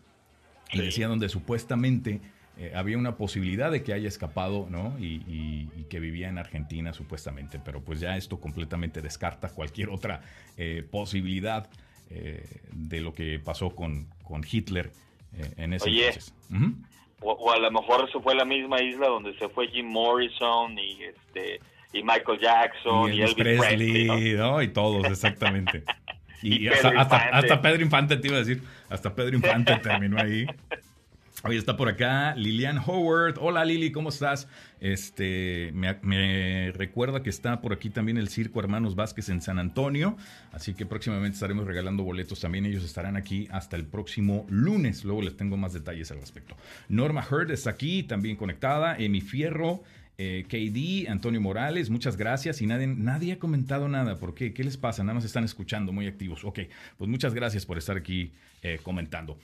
[0.73, 2.21] Y decía donde supuestamente
[2.57, 4.97] eh, había una posibilidad de que haya escapado, ¿no?
[5.01, 10.23] Y, que vivía en Argentina supuestamente, pero pues ya esto completamente descarta cualquier otra
[10.57, 11.69] eh, posibilidad
[12.11, 14.91] eh, de lo que pasó con, con Hitler
[15.57, 16.11] en ese Oye,
[17.21, 21.05] o, a lo mejor eso fue la misma isla donde se fue Jim Morrison y
[21.05, 21.61] este
[21.93, 24.61] y Michael Jackson y, Elvis Presley, ¿no?
[24.63, 25.85] Y todos, exactamente.
[26.43, 30.47] y, hasta, hasta, Pedro Infante te iba a decir, hasta Pedro Infante terminó ahí.
[31.47, 33.35] Hoy está por acá Lilian Howard.
[33.39, 34.49] Hola Lili, ¿cómo estás?
[34.81, 40.17] Este, me, recuerda que está por aquí también el Circo Hermanos Vázquez en San Antonio,
[40.53, 42.65] así que próximamente estaremos regalando boletos también.
[42.65, 45.05] Ellos estarán aquí hasta el próximo lunes.
[45.05, 46.57] Luego les tengo más detalles al respecto.
[46.89, 48.97] Norma Hurd está aquí, también conectada.
[48.97, 49.83] Emi Fierro.
[50.17, 52.63] Eh, KD, Antonio Morales, muchas gracias.
[52.63, 54.17] Y nadie, nadie ha comentado nada.
[54.19, 54.55] ¿Por qué?
[54.55, 55.03] ¿Qué les pasa?
[55.03, 56.43] Nada más están escuchando, muy activos.
[56.45, 56.61] Ok,
[56.97, 59.37] pues muchas gracias por estar aquí eh, comentando.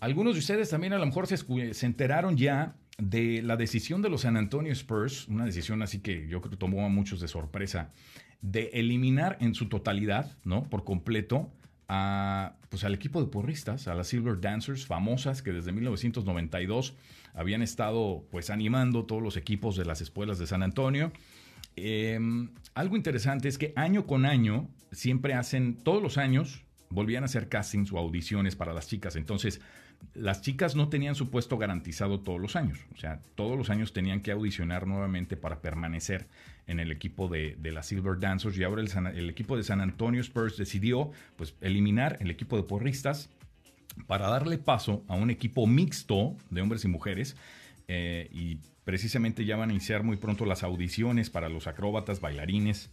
[0.00, 4.22] Algunos de ustedes también a lo mejor se, enteraron ya de la decisión de los
[4.22, 7.92] San Antonio Spurs, una decisión así que yo creo que tomó a muchos de sorpresa,
[8.40, 10.64] de eliminar en su totalidad, ¿no?
[10.64, 11.50] Por completo,
[12.68, 16.94] pues al equipo de porristas, a las Silver Dancers, famosas que desde 1992
[17.34, 21.12] habían estado pues animando todos los equipos de las escuelas de San Antonio.
[21.76, 27.26] Em, algo interesante es que año con año siempre hacen, todos los años, volvían a
[27.26, 29.16] hacer castings o audiciones para las chicas.
[29.16, 29.60] Entonces,
[30.12, 32.78] las chicas no tenían su puesto garantizado todos los años.
[32.94, 36.26] O sea, todos los años tenían que audicionar nuevamente para permanecer
[36.66, 38.56] en el equipo de, de las Silver Dancers.
[38.58, 43.30] Y ahora el, equipo de San Antonio Spurs decidió pues, eliminar el equipo de porristas
[44.06, 47.36] para darle paso a un equipo mixto de hombres y mujeres.
[47.88, 52.90] Eh, y precisamente ya van a iniciar muy pronto las audiciones para los acróbatas, bailarines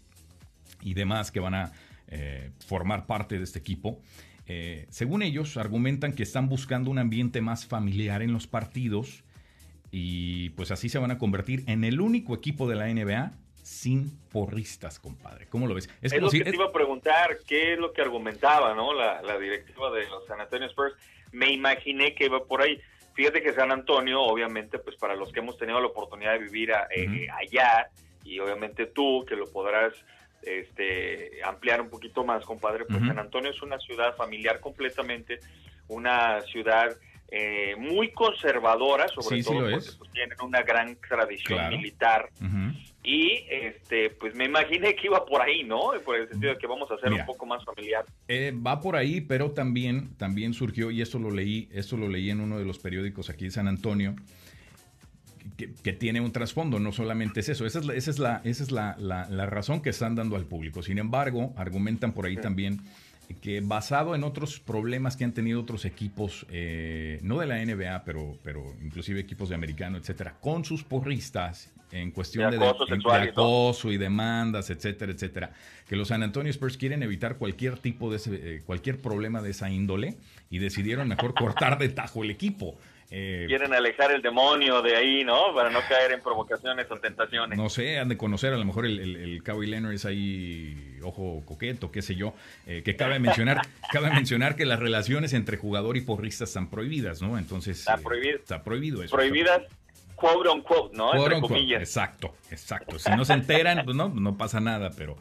[0.81, 1.71] y demás que van a
[2.07, 4.01] eh, formar parte de este equipo.
[4.53, 9.23] Eh, según ellos, argumentan que están buscando un ambiente más familiar en los partidos
[9.91, 13.31] y pues así se van a convertir en el único equipo de la NBA
[13.63, 15.47] sin porristas, compadre.
[15.47, 15.89] ¿Cómo lo ves?
[16.01, 18.93] Es, lo que te iba a preguntar, ¿qué es lo que argumentaba ¿no?
[18.93, 20.95] la, directiva de los San Antonio Spurs?
[21.31, 22.77] Me imaginé que iba por ahí.
[23.13, 26.71] Fíjate que San Antonio, obviamente, pues para los que hemos tenido la oportunidad de vivir
[26.93, 27.89] eh, allá,
[28.25, 29.93] y obviamente tú, que lo podrás
[30.43, 35.39] este, ampliar un poquito más, compadre, pues San Antonio es una ciudad familiar completamente,
[35.87, 36.97] una ciudad
[37.33, 42.29] eh, muy conservadora, sobre todo porque pues, tienen una gran tradición militar.
[43.03, 45.91] Y este, pues me imaginé que iba por ahí, ¿no?
[46.05, 48.05] Por el sentido de que vamos a hacer un poco más familiar.
[48.27, 52.29] Eh, va por ahí, pero también, también surgió, y esto lo leí, esto lo leí
[52.29, 54.13] en uno de los periódicos aquí de San Antonio,
[55.83, 58.63] que, tiene un trasfondo, no solamente es eso, esa es, la, esa es, la, esa
[58.63, 60.81] es la, razón que están dando al público.
[60.83, 62.81] Sin embargo, argumentan por ahí también
[63.41, 66.45] que basado en otros problemas que han tenido otros equipos,
[67.21, 72.11] no de la NBA, pero, pero inclusive equipos de americano, etcétera, con sus porristas en
[72.11, 72.57] cuestión de,
[73.29, 75.51] acoso, y demandas, etcétera, etcétera,
[75.87, 79.69] que los San Antonio Spurs quieren evitar cualquier tipo de ese, cualquier problema de esa
[79.69, 80.17] índole
[80.49, 82.77] y decidieron mejor cortar de tajo el equipo.
[83.13, 85.53] Eh, Quieren alejar el demonio de ahí, ¿no?
[85.53, 87.57] Para no caer en provocaciones o tentaciones.
[87.57, 91.43] No sé, han de conocer, a lo mejor el, el, Kawhi Leonard es ahí ojo
[91.45, 92.33] coqueto, qué sé yo.
[92.65, 97.21] Eh, que cabe mencionar, cabe mencionar que las relaciones entre jugador y porrista están prohibidas,
[97.21, 97.37] ¿no?
[97.37, 97.79] Entonces.
[97.79, 98.37] Está eh, prohibido.
[98.37, 99.13] Está prohibido eso.
[99.13, 99.63] Prohibidas
[100.21, 101.15] quote on quote, ¿no?
[101.15, 101.81] Entre comillas.
[101.81, 102.99] Exacto, exacto.
[102.99, 105.17] Si no se enteran, pues no, no pasa nada, pero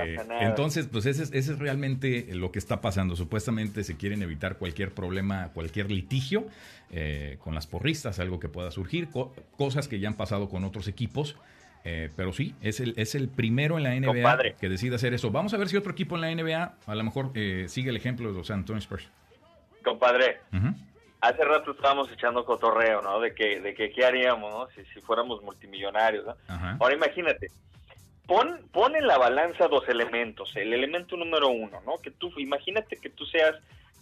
[0.00, 3.16] eh, entonces, pues ese es, ese es realmente lo que está pasando.
[3.16, 6.46] Supuestamente se quieren evitar cualquier problema, cualquier litigio
[6.90, 9.08] eh, con las porristas, algo que pueda surgir,
[9.56, 11.36] cosas que ya han pasado con otros equipos.
[11.84, 15.30] Eh, pero sí, es el, es el primero en la NBA que decide hacer eso.
[15.30, 17.32] Vamos a ver si otro equipo en la NBA a lo mejor
[17.66, 19.08] sigue el ejemplo de los San Antonio Spurs.
[19.84, 20.40] Compadre,
[21.20, 23.20] hace rato estábamos echando cotorreo, ¿no?
[23.20, 26.36] De que, de que qué haríamos, Si, si fuéramos multimillonarios, ¿no?
[26.80, 27.48] Ahora imagínate,
[28.26, 30.54] pon, pon en la balanza dos elementos.
[30.54, 31.98] El elemento número uno, ¿no?
[31.98, 33.56] Que tú, imagínate que tú seas,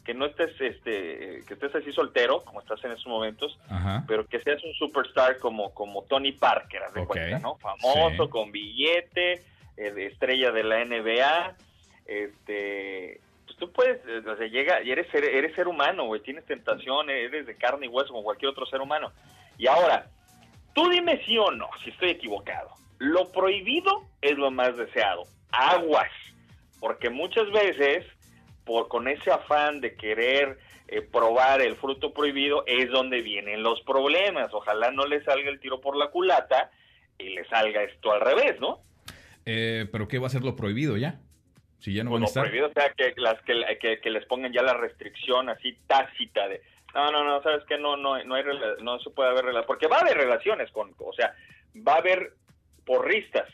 [0.05, 3.59] que no estés, este, que estés así soltero, como estás en estos momentos,
[4.07, 7.57] pero que seas un superstar como, como Tony Parker, de cuenta, ¿no?
[7.57, 9.43] Famoso, con billete,
[9.77, 11.57] eh, estrella de la NBA,
[12.07, 13.21] este,
[13.57, 17.47] pues tú puedes, eh, o sea, llega, eres, eres ser humano, güey, tienes tentación, eres
[17.47, 19.13] de carne y hueso como cualquier otro ser humano.
[19.59, 20.11] Y ahora,
[20.75, 22.71] tú dime sí o no, si estoy equivocado.
[22.99, 25.25] Lo prohibido es lo más deseado.
[25.51, 26.11] Aguas.
[26.81, 28.05] Porque muchas veces,
[28.65, 33.81] por, con ese afán de querer eh, probar el fruto prohibido, es donde vienen los
[33.83, 34.53] problemas.
[34.53, 36.71] Ojalá no le salga el tiro por la culata
[37.19, 38.81] y le salga esto al revés, ¿no?
[39.47, 41.21] Eh, ¿Pero qué va a ser lo prohibido ya?
[41.79, 42.45] Si ya no van a estar.
[42.45, 46.63] Prohibido sea que, las, que, que, les pongan ya la restricción así tácita de
[46.95, 48.45] no, no, no, sabes que no, no, no, hay,
[48.83, 51.35] no se puede haber relaciones, porque va a haber relaciones con, o sea,
[51.87, 52.33] va a haber
[52.87, 53.49] porristas.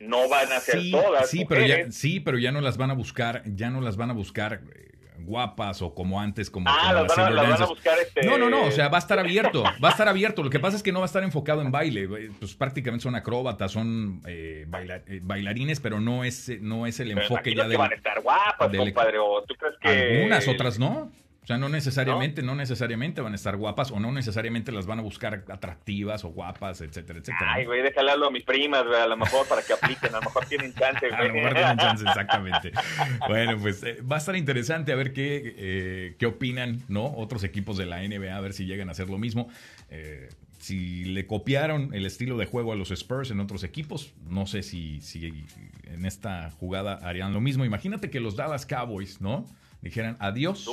[0.00, 1.28] No van a ser todas.
[1.28, 4.10] Sí, pero ya, sí, pero ya no las van a buscar, ya no las van
[4.10, 4.95] a buscar eh,
[5.26, 8.26] guapas o como antes, como, ah, las, van a, buscar este...
[8.26, 10.42] No, no, no, o sea, va a estar abierto, va a estar abierto.
[10.42, 12.08] Lo que pasa es que no va a estar enfocado en baile,
[12.38, 14.66] pues prácticamente son acróbatas, son eh,
[15.06, 17.76] eh, bailarines, pero no es, no es el enfoque ya de...
[17.76, 20.16] van a estar guapas, compadre, o tú crees que...
[20.16, 21.10] Algunas, otras no.
[21.46, 22.56] O sea, no necesariamente, ¿No?
[22.56, 26.80] necesariamente van a estar guapas o no necesariamente las van a buscar atractivas o guapas,
[26.80, 27.54] etcétera, etcétera.
[27.54, 30.22] Ay, güey, déjale a mis primas, güey, a lo mejor para que apliquen, a lo
[30.22, 31.20] mejor tienen chance, güey.
[31.20, 32.72] A lo mejor tienen chance, exactamente.
[33.28, 37.14] bueno, pues eh, va a estar interesante a ver qué, eh, qué opinan, ¿no?
[37.14, 39.48] Otros equipos de la NBA, a ver si llegan a hacer lo mismo.
[39.88, 44.46] Eh, si le copiaron el estilo de juego a los Spurs en otros equipos, no
[44.46, 45.46] sé si, si
[45.84, 47.64] en esta jugada harían lo mismo.
[47.64, 49.46] Imagínate que los Dallas Cowboys, ¿no?
[49.80, 50.68] Dijeran adiós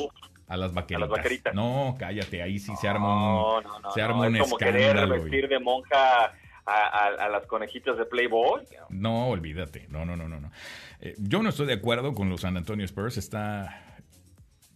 [0.47, 1.53] a las vaqueritas.
[1.53, 5.07] No, cállate, ahí sí se arma un, no, no, se arma un es como querer
[5.07, 6.33] vestir de monja
[6.65, 8.63] a, las conejitas de Playboy.
[8.89, 9.87] No, olvídate.
[9.89, 10.39] No, no, no, no.
[10.39, 10.51] no.
[11.01, 13.17] Eh, yo no estoy de acuerdo con los San Antonio Spurs.
[13.17, 13.79] Está.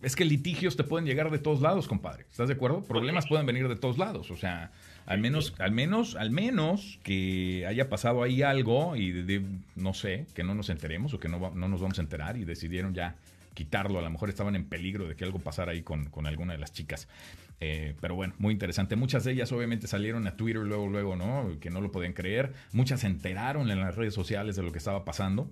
[0.02, 2.26] Es que litigios te pueden llegar de todos lados, compadre.
[2.30, 2.80] ¿Estás de acuerdo?
[2.80, 4.30] Pues Problemas pueden venir de todos lados.
[4.30, 4.72] O sea,
[5.08, 9.42] al menos, al menos, al menos que haya pasado ahí algo y
[9.76, 12.46] no sé, que no nos enteremos o que no, no nos vamos a enterar y
[12.46, 13.16] decidieron ya
[13.58, 13.98] quitarlo.
[13.98, 16.72] A lo mejor estaban en peligro de que algo pasara ahí con, alguna de las
[16.72, 17.08] chicas.
[17.60, 18.96] Eh, pero bueno, muy interesante.
[18.96, 21.60] Muchas de ellas obviamente salieron a Twitter luego, luego, ¿no?
[21.60, 22.54] Que no lo podían creer.
[22.72, 25.50] Muchas se enteraron en las redes sociales de lo que estaba pasando.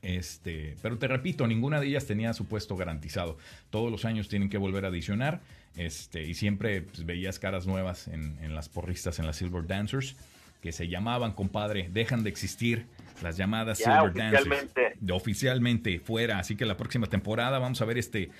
[0.00, 3.36] Este, pero te repito, ninguna de ellas tenía su puesto garantizado.
[3.70, 5.40] Todos los años tienen que volver a adicionar.
[5.74, 10.14] Este, y siempre pues, veías caras nuevas en, en las porristas, en las Silver Dancers
[10.60, 12.86] que se llamaban, compadre, dejan de existir
[13.22, 14.94] las llamadas Silver oficialmente.
[15.12, 16.38] oficialmente fuera.
[16.38, 18.30] Así que la próxima temporada vamos a ver este,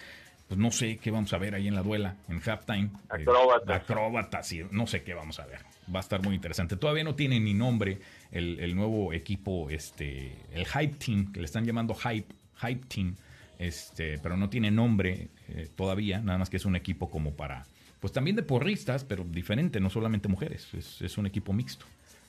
[0.49, 2.91] pues no sé qué vamos a ver ahí en la duela, en halftime.
[3.09, 3.69] Acróbatas.
[3.69, 5.61] Eh, acróbatas, no sé qué vamos a ver.
[5.95, 6.77] Va a estar muy interesante.
[6.77, 7.99] Todavía no tiene ni nombre
[8.31, 13.17] el, nuevo equipo, este, el Hype Team, que le están llamando Hype, Hype Team,
[13.59, 17.67] este, pero no tiene nombre eh, todavía, nada más que es un equipo como para,
[18.01, 21.87] pues también de porristas, pero diferente, no solamente mujeres, es un equipo mixto.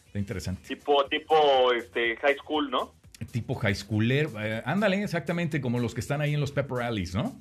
[0.09, 0.67] Está interesante.
[0.67, 2.95] Tipo, tipo este, high school, ¿no?
[3.31, 4.27] Tipo high schooler.
[4.39, 7.39] Eh, ándale, exactamente como los que están ahí en los pepper rallies, ¿no?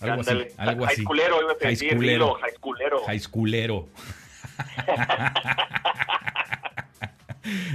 [0.00, 0.30] Algo así.
[0.56, 2.34] Algo high schoolero, iba a high schoolero.
[2.36, 3.04] high schoolero.
[3.04, 3.88] High schoolero.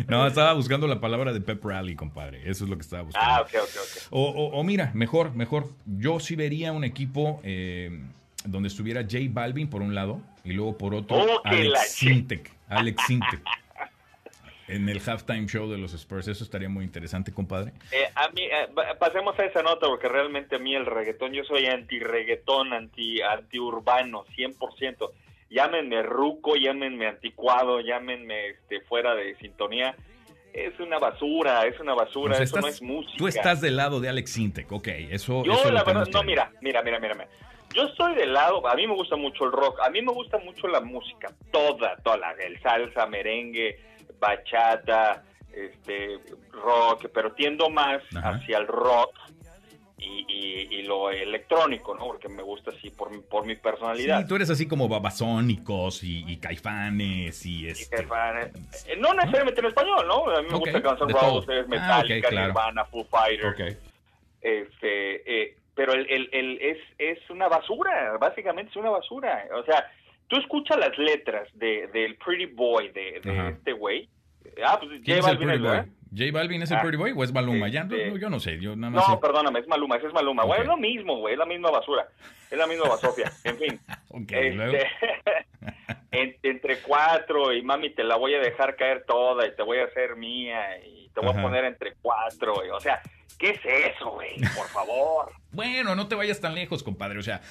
[0.07, 2.41] No, estaba buscando la palabra de pep rally, compadre.
[2.49, 3.31] Eso es lo que estaba buscando.
[3.31, 4.07] Ah, ok, ok, ok.
[4.09, 5.69] O, o, mira, mejor, mejor.
[5.85, 8.01] Yo sí vería un equipo eh,
[8.45, 12.51] donde estuviera J Balvin por un lado y luego por otro Alex Sintek.
[12.67, 13.43] Alex Sintek.
[14.69, 16.27] En el halftime show de los Spurs.
[16.27, 17.73] Eso estaría muy interesante, compadre.
[17.91, 21.43] Eh, a mí, eh, pasemos a esa nota, porque realmente a mí el reggaetón, yo
[21.43, 25.11] soy anti-reggaetón, anti, anti-urbano, 100%.
[25.49, 29.95] Llámenme ruco, llámenme anticuado, llámenme este, fuera de sintonía.
[30.53, 33.17] Es una basura, es una basura, pues eso no es música.
[33.17, 35.43] Tú estás del lado de Alex Sintek, ok, eso...
[35.43, 37.27] Yo la verdad, no, mira, mira, mira, mira.
[37.73, 40.39] Yo estoy del lado, a mí me gusta mucho el rock, a mí me gusta
[40.39, 43.77] mucho la música, toda, toda, el salsa, merengue,
[44.19, 46.19] bachata, este,
[46.51, 49.15] rock, pero tiendo más hacia el rock
[50.01, 52.05] y, lo electrónico, ¿no?
[52.05, 54.21] Porque me gusta así por, por mi personalidad.
[54.21, 57.97] Sí, tú eres así como babasónicos y, caifanes y este...
[57.97, 58.51] caifanes.
[58.87, 60.29] Eh, no necesariamente en español, ¿no?
[60.29, 63.77] A mí me gusta Guns N' Roses, ah, Metallica, Nirvana, Foo Fighters.
[64.41, 69.45] Este, eh, pero el, el, el, es, es una basura, básicamente es una basura.
[69.53, 69.91] O sea,
[70.29, 74.07] tú escuchas las letras de, del Pretty Boy de, de este güey.
[74.65, 75.77] Ah, pues J Balvin es, Boy?
[76.15, 77.67] ¿J Balvin es el ah, Pretty Boy o es Maluma?
[77.67, 80.43] ya, este, yo no sé, yo nada más No, perdóname, es Maluma, ese es Maluma.
[80.43, 82.07] Güey, es lo mismo, güey, es la misma basura.
[82.49, 83.79] Es la misma basofia, en fin.
[84.29, 84.87] este,
[86.43, 89.85] entre cuatro y mami te la voy a dejar caer toda y te voy a
[89.85, 92.65] hacer mía y te voy a poner entre cuatro.
[92.65, 93.01] Y, o sea,
[93.37, 94.39] ¿qué es eso, güey?
[94.55, 95.31] Por favor.
[95.51, 97.19] bueno, no te vayas tan lejos, compadre.
[97.19, 97.41] O sea,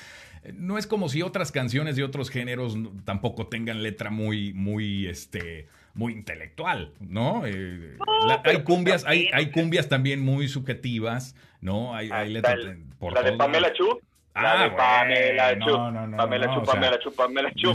[0.55, 5.69] no es como si otras canciones de otros géneros tampoco tengan letra muy, muy, este,
[5.95, 7.43] muy intelectual, ¿no?
[7.47, 7.99] Eh,
[8.45, 11.95] hay cumbias, hay, hay cumbias también muy subjetivas, ¿no?
[11.95, 12.57] Hay, hay letra
[12.99, 14.01] por La de Pamela Chu.
[14.35, 15.71] Ah, la de Pamela Chu.
[15.71, 17.73] No, no, no, Pamela Chu, Pamela Chu, Pamela Chu.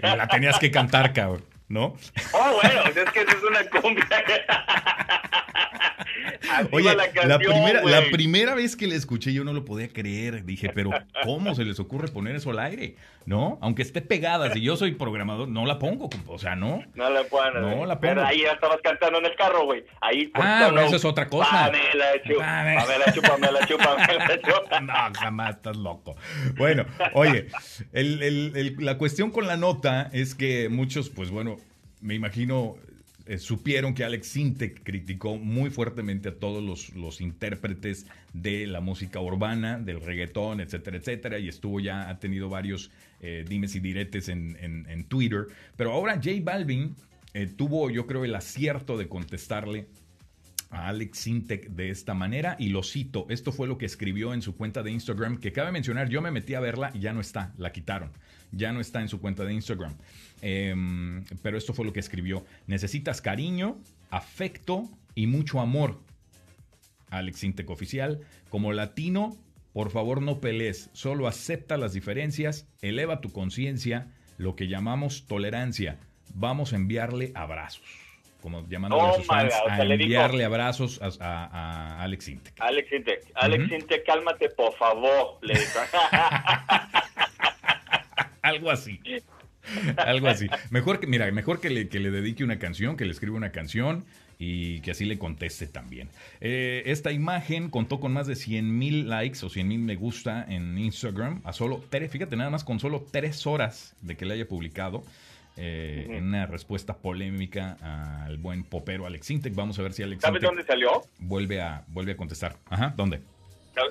[0.00, 1.96] La tenías que cantar, cabrón, ¿no?
[2.32, 4.06] Oh, bueno, es que eso es una cumbia.
[6.72, 10.44] Oye, la, primera, la primera vez que le escuché yo no lo podía creer.
[10.44, 10.90] Dije, pero
[11.24, 12.96] ¿cómo se les ocurre poner eso al aire?
[13.24, 13.58] ¿No?
[13.60, 16.08] Aunque esté pegada, si yo soy programador, no la pongo.
[16.26, 16.82] O sea, no.
[16.94, 17.50] No la pongo.
[17.50, 18.00] No la pongo.
[18.00, 19.84] Pero ahí ya estabas cantando en el carro, güey.
[20.00, 20.30] Ahí.
[20.34, 21.50] Ah, no, eso es otra cosa.
[21.50, 24.80] Pamela chupa, Pamela chupa, Pamela chupa, Pamela chupa.
[24.80, 26.16] No, jamás estás loco.
[26.56, 27.48] Bueno, oye,
[27.92, 31.56] el, el, la cuestión con la nota es que muchos, pues bueno,
[32.00, 32.76] me imagino
[33.26, 39.18] eh, supieron que Alex Sintek criticó muy fuertemente a todos los, intérpretes de la música
[39.18, 44.28] urbana, del reggaetón, etcétera, etcétera, y estuvo ya, ha tenido varios eh, dimes y diretes
[44.28, 45.48] en, Twitter.
[45.76, 46.94] Pero ahora J Balvin
[47.34, 49.88] eh, tuvo, yo creo, el acierto de contestarle
[50.70, 54.42] a Alex Sintek de esta manera y lo cito, esto fue lo que escribió en
[54.42, 57.20] su cuenta de Instagram, que cabe mencionar, yo me metí a verla y ya no
[57.20, 58.12] está, la quitaron,
[58.52, 59.96] ya no está en su cuenta de Instagram.
[60.42, 62.44] Em, pero esto fue lo que escribió.
[62.66, 63.78] Necesitas cariño,
[64.10, 66.00] afecto y mucho amor.
[67.10, 68.20] Alex Intec Oficial.
[68.48, 69.36] Como latino,
[69.72, 75.98] por favor no pelees, solo acepta las diferencias, eleva tu conciencia, lo que llamamos tolerancia.
[76.34, 77.84] Vamos a enviarle abrazos.
[78.40, 82.54] Como llamando a sus fans a enviarle abrazos a, Alex Intec.
[82.60, 85.38] Alex Intec, Alex Intec, cálmate por favor.
[85.42, 85.54] Le
[88.42, 89.00] Algo así.
[89.96, 90.48] Algo así.
[90.70, 93.52] Mejor que, mira, mejor que le, que le dedique una canción, que le escriba una
[93.52, 94.04] canción
[94.38, 96.08] y que así le conteste también.
[96.40, 100.44] Eh, esta imagen contó con más de 100 mil likes o 100 mil me gusta
[100.48, 101.40] en Instagram.
[101.44, 105.04] A solo, fíjate, nada más con solo tres horas de que le haya publicado.
[105.58, 109.54] Eh, en una respuesta polémica al buen popero Alex Intec.
[109.54, 111.02] Vamos a ver si Alex ¿Sabes dónde salió?
[111.18, 112.56] Vuelve a, vuelve a contestar.
[112.68, 113.22] Ajá, ¿dónde?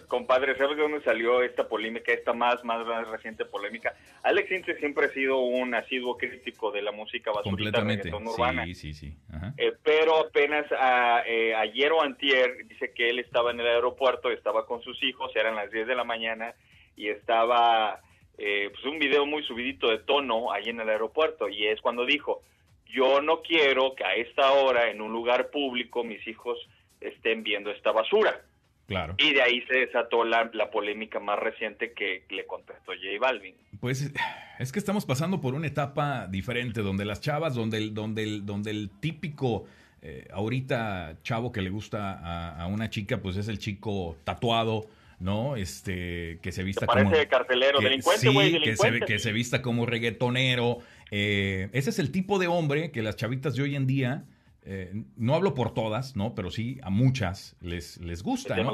[0.08, 3.94] Compadre, ¿sabes de dónde salió esta polémica, esta más, más, reciente polémica?
[4.24, 8.66] Alex Intec siempre ha sido un asiduo crítico de la música basurita urbana.
[8.66, 9.18] Sí, sí, sí.
[9.58, 14.32] Eh, pero apenas a, eh, ayer o antier dice que él estaba en el aeropuerto,
[14.32, 16.56] estaba con sus hijos, eran las 10 de la mañana
[16.96, 18.02] y estaba
[18.38, 22.06] eh, pues un video muy subidito de tono ahí en el aeropuerto y es cuando
[22.06, 22.42] dijo,
[22.88, 26.58] yo no quiero que a esta hora en un lugar público mis hijos
[27.00, 28.42] estén viendo esta basura.
[28.88, 29.16] Claro.
[29.18, 33.56] Y de ahí se desató la, polémica más reciente que le contestó J Balvin.
[33.80, 34.12] Pues
[34.60, 38.46] es que estamos pasando por una etapa diferente, donde las chavas, donde el, donde el,
[38.46, 39.66] donde el típico
[40.08, 44.86] eh, ahorita chavo que le gusta a, una chica, pues es el chico tatuado,
[45.20, 45.56] ¿no?
[45.56, 47.10] Este, que se vista como...
[47.10, 50.78] Parece carcelero, delincuente, güey, Que se, que se vista como reggaetonero.
[51.10, 54.26] Eh, ese es el tipo de hombre que las chavitas de hoy en día
[54.68, 56.34] eh, no hablo por todas, ¿no?
[56.34, 58.72] Pero sí a muchas les, les gusta, ¿no?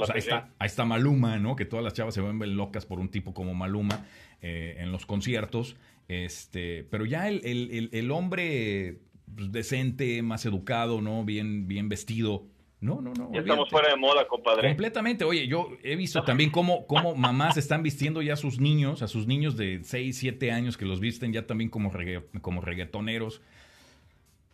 [0.57, 1.57] ahí, está, Maluma, ¿no?
[1.57, 4.05] Que todas las chavas se vuelven locas por un tipo como Maluma
[4.41, 5.75] eh, en los conciertos.
[6.07, 8.99] Este, pero ya el, hombre
[9.35, 11.25] pues, decente, más educado, ¿no?
[11.25, 12.45] Bien, bien vestido.
[12.79, 13.29] No, no, no.
[13.33, 14.69] Ya estamos fuera de moda, compadre.
[14.69, 15.25] Completamente.
[15.25, 19.09] Oye, yo he visto también cómo, cómo mamás están vistiendo ya a sus niños, a
[19.09, 21.91] sus niños de 6, 7 años que los visten ya también como,
[22.41, 23.41] como reggaetoneros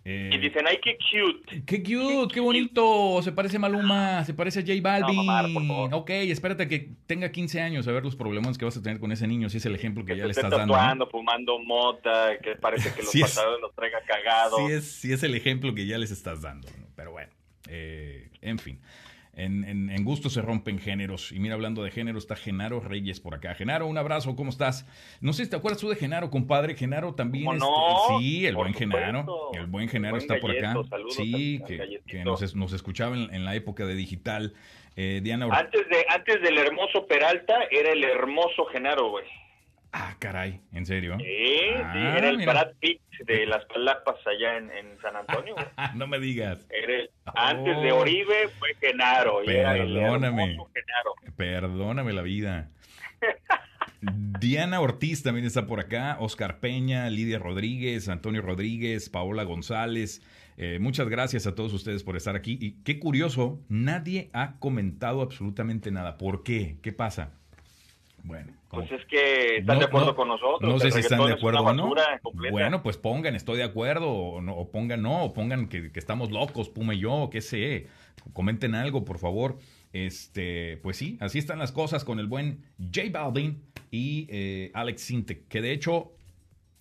[0.09, 1.63] Eh, y dicen, ay, qué cute.
[1.65, 3.21] Qué cute, qué, bonito.
[3.21, 5.91] Se parece a Maluma, se parece a J Balvin.
[5.91, 9.11] ok, espérate que tenga 15 años a ver los problemas que vas a tener con
[9.11, 11.09] ese niño, si es el ejemplo que, ya le estás dando.
[11.09, 14.61] fumando mota, que parece que los sí los traiga cagados.
[14.65, 16.69] Sí es, sí es el ejemplo que ya les estás dando.
[16.95, 17.33] Pero bueno,
[17.67, 18.79] eh, en fin.
[19.37, 21.31] En, en, gusto se rompen géneros.
[21.31, 23.53] Y mira, hablando de género, está Genaro Reyes por acá.
[23.53, 24.87] Genaro, un abrazo, ¿cómo estás?
[25.21, 26.73] No sé si te acuerdas tú de Genaro, compadre.
[26.73, 27.47] Genaro también.
[27.53, 27.67] Este,
[28.17, 29.51] sí, el buen Genaro.
[29.53, 30.73] El buen Genaro está por acá.
[31.11, 34.55] Sí, que, nos, nos, escuchaba en, la época de digital.
[34.95, 39.25] Eh, Diana antes, de, antes del hermoso Peralta, era el hermoso Genaro, güey.
[39.99, 41.17] Ah, caray, ¿en serio?
[41.17, 41.25] Sí,
[41.83, 44.69] ah, era el Brad Pitt de las Palapas allá en,
[45.01, 45.55] San Antonio.
[45.95, 46.67] no me digas.
[47.25, 48.01] Antes de oh.
[48.01, 49.39] Oribe fue Genaro.
[49.43, 50.59] Perdóname.
[51.35, 52.69] Perdóname la vida.
[54.39, 60.21] Diana Ortiz también está por acá, Oscar Peña, Lidia Rodríguez, Antonio Rodríguez, Paola González.
[60.57, 62.59] Eh, muchas gracias a todos ustedes por estar aquí.
[62.61, 66.19] Y qué curioso, nadie ha comentado absolutamente nada.
[66.19, 66.77] ¿Por qué?
[66.83, 67.33] ¿Qué pasa?
[68.27, 68.51] Bueno.
[68.69, 70.69] Pues es que están de acuerdo con nosotros.
[70.69, 71.93] No sé si están de acuerdo o no.
[72.51, 76.29] Bueno, pues pongan, estoy de acuerdo, o, no, o pongan no, o pongan que, estamos
[76.29, 77.87] locos, Puma y yo, qué sé.
[78.33, 79.59] Comenten algo, por favor.
[79.93, 85.01] Este, pues sí, así están las cosas con el buen J Balvin y eh, Alex
[85.01, 86.11] Sintek, que de hecho,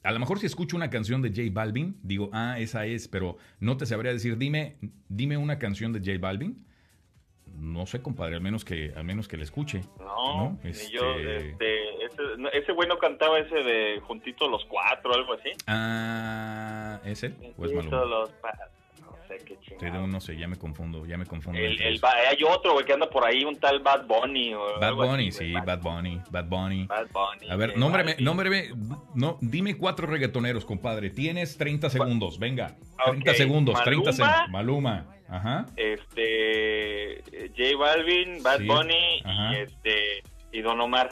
[0.03, 3.37] a lo mejor si escucho una canción de J Balvin, digo, ah, esa es, pero
[3.61, 4.77] no te sabría decir, dime,
[5.09, 6.66] dime una canción de J Balvin
[7.59, 9.83] no sé, compadre, al menos que al menos que le escuche.
[9.99, 10.91] No, Este...
[10.91, 15.51] yo, este, ese, ese güey no cantaba ese de Juntito los Cuatro, algo así.
[15.67, 17.31] Ah, ¿ese?
[17.57, 20.07] Pues Juntito los no sé qué chingado.
[20.07, 21.59] No sé, ya me confundo, ya me confundo.
[21.59, 24.55] El, el, hay otro, güey, que anda por ahí, un tal Bad Bunny.
[24.55, 26.87] O Bad Bunny, sí, Bad, Bunny, Bad Bunny.
[26.87, 27.51] Bad Bunny.
[27.51, 28.71] A ver, nómbreme, nómbreme,
[29.15, 31.11] no, dime cuatro reggaetoneros, compadre.
[31.11, 32.77] Tienes 30 segundos, venga.
[33.05, 34.49] 30 segundos, 30 segundos.
[34.51, 35.16] Maluma.
[35.29, 35.67] Ajá.
[35.77, 37.23] Este,
[37.57, 40.23] J Balvin, Bad Bunny y este
[40.53, 41.11] y Don Omar.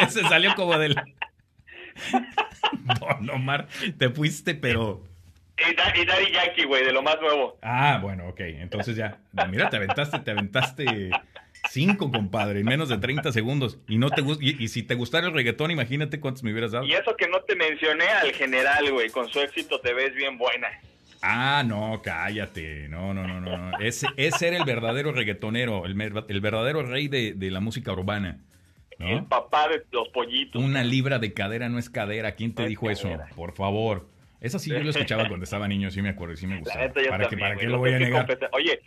[0.00, 0.94] Ese salió como del
[3.00, 3.66] Don Omar,
[3.98, 5.02] te fuiste, pero
[5.58, 7.58] y, Daddy Yankee, güey, de lo más nuevo.
[7.62, 8.40] Ah, bueno, ok.
[8.40, 11.10] Entonces ya, mira, te aventaste, te aventaste
[11.70, 13.78] cinco, compadre, en menos de 30 segundos.
[13.88, 16.86] Y no te y, y, si te gustara el reggaetón, imagínate cuántos me hubieras dado.
[16.86, 20.38] Y eso que no te mencioné al general, güey, con su éxito te ves bien
[20.38, 20.68] buena.
[21.22, 22.88] Ah, no, cállate.
[22.88, 23.78] No, no, no, no.
[23.78, 25.96] Ese, ese era el verdadero reggaetonero, el,
[26.28, 28.40] el verdadero rey de, la música urbana.
[28.98, 30.62] El papá de los pollitos.
[30.62, 32.32] Una libra de cadera no es cadera.
[32.32, 33.08] ¿Quién te dijo eso?
[33.34, 34.06] Por favor.
[34.40, 36.92] Esa sí yo lo escuchaba cuando estaba niño, sí me acuerdo, sí me gustaba.
[36.92, 38.38] ¿Para, que, ¿Para qué lo voy a negar?
[38.52, 38.80] Oye,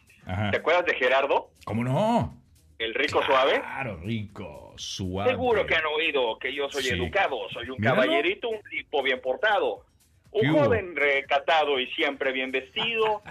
[0.51, 1.51] ¿te acuerdas de Gerardo?
[1.63, 2.41] ¿Cómo no?
[2.77, 3.61] ¿El rico suave?
[3.61, 5.31] Claro, rico, suave.
[5.31, 9.85] Seguro que han oído que yo soy educado, soy un caballerito, un tipo bien portado.
[10.31, 13.21] Un joven recatado y siempre bien vestido.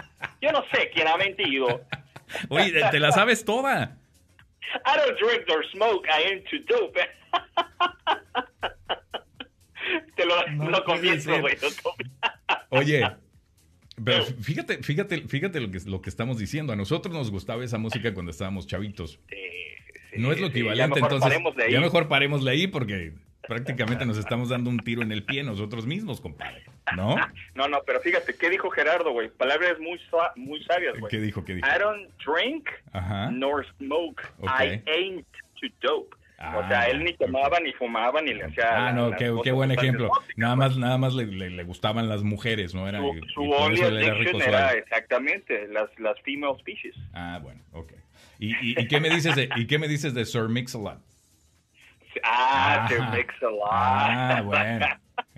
[0.41, 1.81] Yo no sé quién ha mentido.
[2.49, 3.97] Oye, te la sabes toda.
[4.85, 6.99] I don't drink or smoke, I am too dope.
[10.15, 11.55] Te lo, no confieso, güey.
[12.69, 13.07] Oye,
[14.03, 16.73] pero fíjate, fíjate, fíjate lo que, lo que estamos diciendo.
[16.73, 19.19] A nosotros nos gustaba esa música cuando estábamos chavitos.
[20.17, 21.31] no es lo equivalente, entonces.
[21.69, 23.13] Ya mejor parémosle ahí porque
[23.47, 26.63] prácticamente nos estamos dando un tiro en el pie nosotros mismos, compadre.
[26.95, 27.15] ¿No?
[27.55, 29.29] no, no, pero fíjate, ¿qué dijo Gerardo, güey?
[29.29, 29.99] Palabras muy,
[30.35, 31.09] muy sabias, güey.
[31.09, 31.43] ¿Qué dijo?
[31.43, 31.67] ¿Qué dijo?
[31.67, 32.69] I don't drink
[33.31, 34.21] nor smoke.
[34.43, 35.27] I ain't
[35.59, 36.15] too dope.
[36.37, 38.87] o sea, él ni ah, tomaba, ni fumaba, ni le hacía.
[38.87, 40.11] Ah, no, qué, qué, buen ejemplo.
[40.35, 42.87] Nada más, nada más le, le, gustaban las mujeres, ¿no?
[42.87, 46.95] Era, su su only addiction era, exactamente las, las female species.
[47.13, 47.93] Ah, bueno, ok.
[48.37, 50.99] ¿Y, y, y qué me dices de, y qué me dices de Sir Mix-a-Lot?
[52.25, 53.69] Ah, Sir Mix-a-Lot.
[53.71, 54.85] Ah, bueno.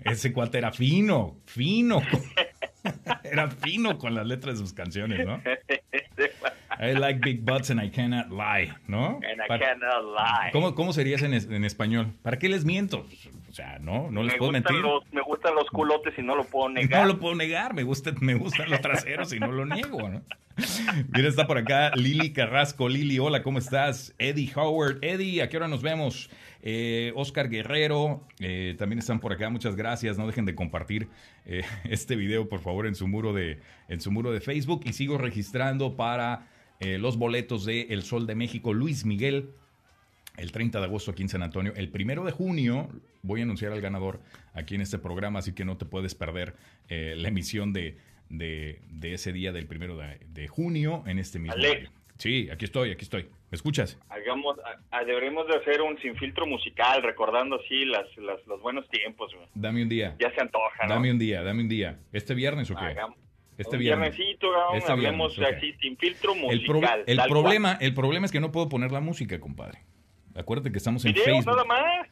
[0.04, 2.00] Ese cuate era fino, fino.
[3.24, 5.42] Era fino con las letras de sus canciones, ¿no?
[6.80, 9.20] I like big butts and I cannot lie, ¿no?
[9.28, 10.50] And I cannot lie.
[10.52, 12.12] ¿Cómo, cómo serías en, en, español?
[12.22, 13.04] ¿Para qué les miento?
[13.50, 14.76] O sea, no, no les puedo mentir.
[15.12, 17.02] me gustan los culotes y no lo puedo negar.
[17.02, 20.22] No lo puedo negar, me, gusta, me gustan los traseros y no lo niego, ¿no?
[21.12, 22.88] Mira, está por acá Lili Carrasco.
[22.88, 24.14] Lili, hola, ¿cómo estás?
[24.18, 24.98] Eddie Howard.
[25.02, 26.30] Eddie, ¿a qué hora nos vemos?
[26.62, 30.18] Eh, Oscar Guerrero, eh, también están por acá, muchas gracias.
[30.18, 31.08] No dejen de compartir
[31.46, 34.82] eh, este video, por favor, en su, muro de, en su muro de Facebook.
[34.84, 36.48] Y sigo registrando para
[36.80, 39.50] los boletos de El Sol de México, Luis Miguel.
[40.36, 41.72] El 30 de agosto aquí en San Antonio.
[41.74, 42.88] El primero de junio
[43.22, 44.20] voy a anunciar al ganador
[44.52, 46.54] aquí en este programa, así que no te puedes perder
[46.88, 47.96] la emisión de,
[48.28, 51.56] de, ese día del primero de, junio en este mismo
[52.18, 53.28] Sí, aquí estoy, aquí estoy.
[53.50, 53.98] ¿Me escuchas?
[54.10, 54.56] Hagamos,
[54.90, 59.34] a, deberemos de hacer un sin filtro musical, recordando así las, las los buenos tiempos.
[59.34, 59.46] güey.
[59.54, 60.16] Dame un día.
[60.20, 60.94] Ya se antoja, ¿no?
[60.94, 61.98] Dame un día, dame un día.
[62.12, 62.84] ¿Este viernes o qué?
[62.84, 63.16] Hagamos
[63.56, 64.14] este viernes.
[64.16, 67.02] viernesito, cabrón, Este hablemos viernes, así sin filtro El, musical.
[67.04, 69.80] pro- el problema, el problema es que no puedo poner la música, compadre.
[70.36, 71.46] Acuérdate que estamos en Videos Facebook.
[71.56, 72.06] nada más.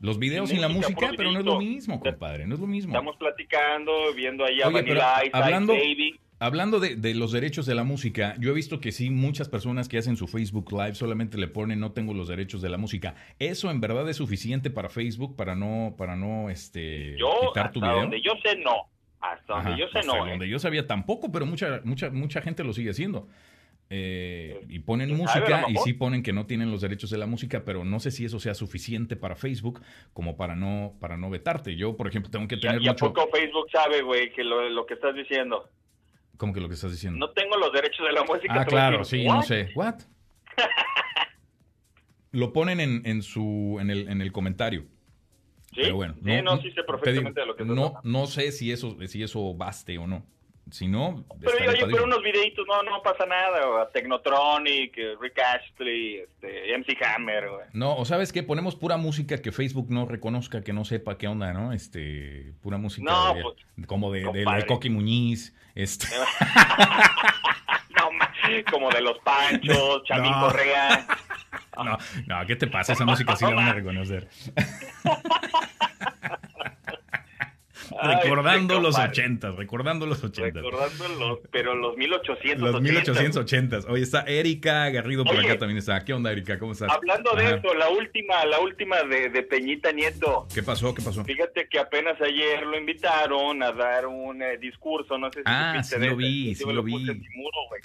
[0.00, 2.46] Los videos Sin sin la música, pero no es lo mismo, compadre.
[2.46, 2.92] No es lo mismo.
[2.94, 6.20] Estamos platicando, viendo ahí a Oye, Vanilla Ice, hablando- Ice Baby.
[6.42, 9.88] Hablando de, de los derechos de la música, yo he visto que sí, muchas personas
[9.88, 13.14] que hacen su Facebook Live solamente le ponen no tengo los derechos de la música.
[13.38, 17.80] ¿Eso en verdad es suficiente para Facebook para no, para no este, Yo, quitar tu
[17.80, 18.00] hasta video?
[18.02, 18.88] donde yo sé, no.
[19.20, 20.26] Hasta donde yo sé, hasta no.
[20.26, 20.30] ¿eh?
[20.30, 23.28] donde yo sabía tampoco, pero mucha, mucha, mucha gente lo sigue haciendo.
[23.92, 27.64] Eh, y ponen música y sí ponen que no tienen los derechos de la música,
[27.66, 29.82] pero no sé si eso sea suficiente para Facebook
[30.14, 31.76] como para no, para no vetarte.
[31.76, 34.42] Yo, por ejemplo, tengo que ¿Y a- tener ¿Y a poco Facebook sabe, güey, que
[34.44, 35.68] lo, lo que estás diciendo?
[36.40, 37.18] ¿Cómo que lo que estás diciendo?
[37.18, 38.54] No tengo los derechos de la música.
[38.58, 39.68] Ah, claro, decir, sí, no sé.
[39.74, 39.96] ¿What?
[42.32, 44.86] Lo ponen en, en su en el, en el comentario.
[45.74, 45.82] ¿Sí?
[45.82, 48.52] Pero bueno, sí, no, sí sé te perfectamente digo, de lo que no, no sé
[48.52, 50.24] si eso, si eso baste o no.
[50.70, 53.84] Si no, Pero estaría oye, pero unos videitos, no, no pasa nada, güey.
[53.92, 57.44] Technotronic, eh, Rick Astley, este, MC Hammer.
[57.74, 61.28] No, o sabes qué, ponemos pura música que Facebook no reconozca, que no sepa qué
[61.28, 61.72] onda, ¿no?
[61.74, 64.66] Este, pura música No, de- pues, como de, de, de compadre.
[64.66, 66.06] Coqui Muñiz, este,
[67.96, 68.10] No,
[68.70, 70.40] como de los Panchos, Chamín No.
[70.40, 71.06] Correa.
[71.76, 72.92] no, no, ¿qué te pasa?
[72.94, 74.28] Esa música sí la van a reconocer.
[78.02, 80.62] Recordando los ochentas, recordando los ochentas.
[80.62, 82.64] Recordando los, pero los 1880.
[82.64, 83.78] Los 1880.
[83.88, 85.46] Oye, está Erika Garrido por Oye.
[85.48, 86.04] acá también está.
[86.04, 86.58] ¿Qué onda, Erika?
[86.58, 86.90] ¿Cómo estás?
[86.90, 87.56] Hablando de Ajá.
[87.56, 90.46] eso, la última, la última de, de Peñita Nieto.
[90.54, 90.94] ¿Qué pasó?
[90.94, 91.24] ¿Qué pasó?
[91.24, 95.82] Fíjate que apenas ayer lo invitaron a dar un eh, discurso, no sé si Ah,
[95.82, 97.22] sí de lo ese, vi, sí lo vi.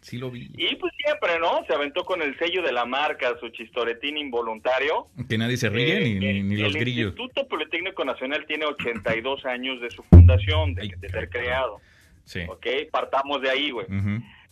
[0.02, 0.50] Sí lo vi.
[0.58, 1.64] Y pues siempre, ¿no?
[1.68, 5.08] Se aventó con el sello de la marca, su chistoretín involuntario.
[5.30, 7.08] Que nadie se ríe, Eh, ni, ni- el- ni los el grillos.
[7.18, 11.82] Instituto Politécnico Nacional tiene 82 años de su fundación, de, ser creado.
[12.24, 12.42] Sí.
[12.48, 12.66] ¿Ok?
[12.92, 13.86] Partamos de ahí, güey.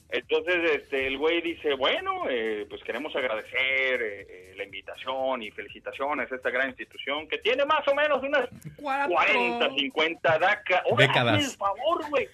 [0.10, 5.50] Entonces, este, el güey dice, bueno, eh, pues queremos agradecer eh, eh, la invitación y
[5.50, 8.48] felicitaciones a esta gran institución que tiene más o menos unas
[8.80, 11.44] 40, 50 daca- Décadas.
[11.44, 12.28] el favor, güey.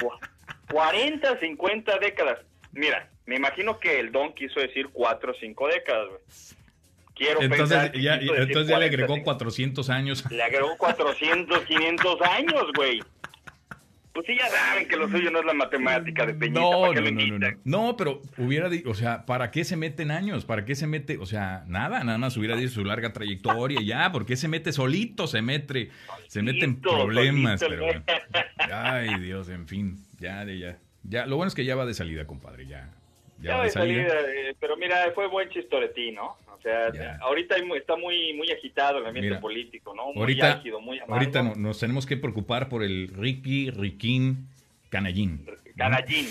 [0.00, 0.18] Cu-
[0.72, 2.38] 40, 50 décadas.
[2.72, 6.20] Mira, me imagino que el don quiso decir 4 o 5 décadas, güey.
[7.14, 9.22] Quiero Entonces ya, entonces ya le 40, agregó sí.
[9.22, 10.24] 400 años.
[10.30, 13.00] Le agregó 400, 500 años, güey.
[14.14, 16.60] Pues sí, ya saben que lo suyo no es la matemática de Peñita.
[16.60, 17.56] No, ¿para qué no, no, no, no.
[17.64, 20.44] No, pero hubiera dicho, o sea, ¿para qué se meten años?
[20.44, 21.18] ¿Para qué se mete?
[21.18, 24.72] O sea, nada, nada más hubiera dicho su larga trayectoria ya, ¿por qué se mete
[24.72, 25.26] solito?
[25.26, 25.90] Se mete,
[26.28, 28.04] se meten problemas, solito, pero bueno.
[28.72, 30.78] Ay, Dios, en fin, ya, ya.
[31.02, 32.94] Ya, lo bueno es que ya va de salida, compadre, ya.
[33.40, 34.08] Ya, de salida.
[34.08, 36.36] salida, eh, pero mira, fue buen chistoretín, ¿no?
[36.46, 37.18] O sea, Ya.
[37.20, 40.06] ahorita está muy muy agitado el ambiente Mira, político, ¿no?
[40.12, 41.14] Muy Ahorita, álgido, muy amargo.
[41.14, 44.48] ahorita no- nos tenemos que preocupar por el Ricky Riquín
[44.88, 45.44] Canallín.
[45.76, 46.26] Canallín,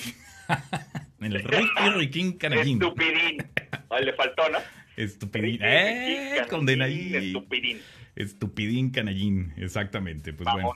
[1.22, 2.82] El Ricky Riquín Canallín.
[2.82, 3.38] estupidín.
[4.04, 4.58] Le faltó, ¿no?
[4.98, 5.52] Estupidín.
[5.52, 6.42] Ricky, ¡Eh!
[6.50, 7.16] Condenadín.
[7.16, 7.82] Estupidín.
[8.16, 9.54] Estupidín Canallín.
[9.58, 10.34] Exactamente.
[10.34, 10.74] Pues bueno.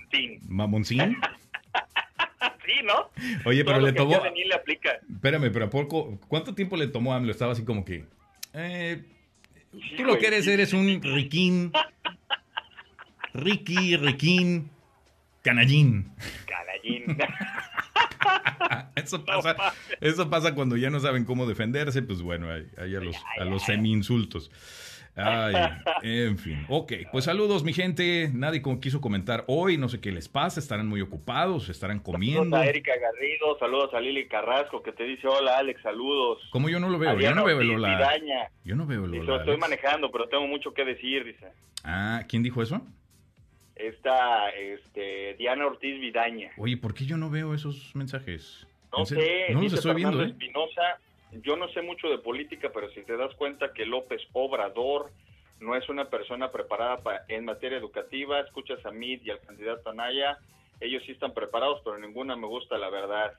[0.48, 1.18] Mamoncín.
[2.68, 2.76] Mamoncín.
[2.78, 3.50] Sí, ¿no?
[3.50, 4.22] Oye, Todo pero le tomó.
[4.36, 4.92] le aplica.
[5.12, 6.20] Espérame, pero ¿a poco?
[6.28, 7.32] ¿Cuánto tiempo le tomó a AMLO?
[7.32, 8.06] Estaba así como que.
[8.54, 9.04] Eh,
[9.72, 10.22] Sí, tú lo güey.
[10.22, 11.72] que eres, eres un Riquín.
[13.34, 14.70] Ricky, Riquín.
[15.44, 16.12] Canallín.
[16.48, 17.18] Canallín.
[18.96, 19.56] Eso pasa,
[20.02, 23.46] eso pasa cuando ya no saben cómo defenderse, pues bueno, ahí, ahí a los, a
[23.46, 24.52] los semi-insultos.
[25.18, 25.56] Ay,
[26.04, 26.66] en fin.
[26.70, 28.30] Ok, pues saludos, mi gente.
[28.34, 32.56] Nadie quiso comentar hoy, no sé qué les pasa, estarán muy ocupados, estarán Saludos comiendo.
[32.56, 36.40] a Erika Garrido, saludos a Lili Carrasco que te dice hola Alex, saludos.
[36.52, 37.76] Como yo no lo veo, yo no veo el.
[37.76, 38.50] Vidaña.
[38.64, 39.24] Yo no veo el Lola.
[39.24, 41.48] lo estoy manejando, pero tengo mucho que decir, dice.
[41.84, 42.82] Ah, ¿quién dijo eso?
[43.76, 46.52] Esta, este, Diana Ortiz Vidaña.
[46.58, 48.66] Oye, ¿por qué yo no veo esos mensajes?
[48.96, 50.28] No sé, No los estoy Fernando viendo, ¿eh?
[50.32, 50.82] Espinosa,
[51.44, 55.12] yo no sé mucho de política, pero si te das cuenta que López Obrador
[55.60, 59.90] no es una persona preparada pa- en materia educativa, escuchas a Mid y al candidato
[59.90, 60.38] Anaya,
[60.80, 63.34] ellos sí están preparados, pero ninguna me gusta la verdad.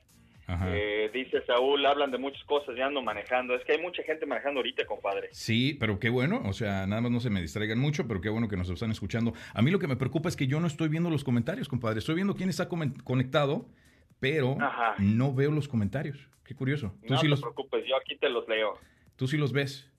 [0.65, 3.53] Eh, dice Saúl, hablan de muchas cosas, ya ando manejando.
[3.53, 5.29] Es que hay mucha gente manejando ahorita, compadre.
[5.31, 8.29] Sí, pero qué bueno, o sea, nada más no se me distraigan mucho, pero qué
[8.29, 9.33] bueno que nos están escuchando.
[9.53, 11.99] A mí lo que me preocupa es que yo no estoy viendo los comentarios, compadre.
[11.99, 13.67] Estoy viendo quién está conectado,
[14.19, 14.95] pero Ajá.
[14.99, 16.17] no veo los comentarios.
[16.43, 16.93] Qué curioso.
[17.05, 18.77] Tú, No sí te los, preocupes, yo aquí te los leo.
[19.15, 19.89] tú sí los ves.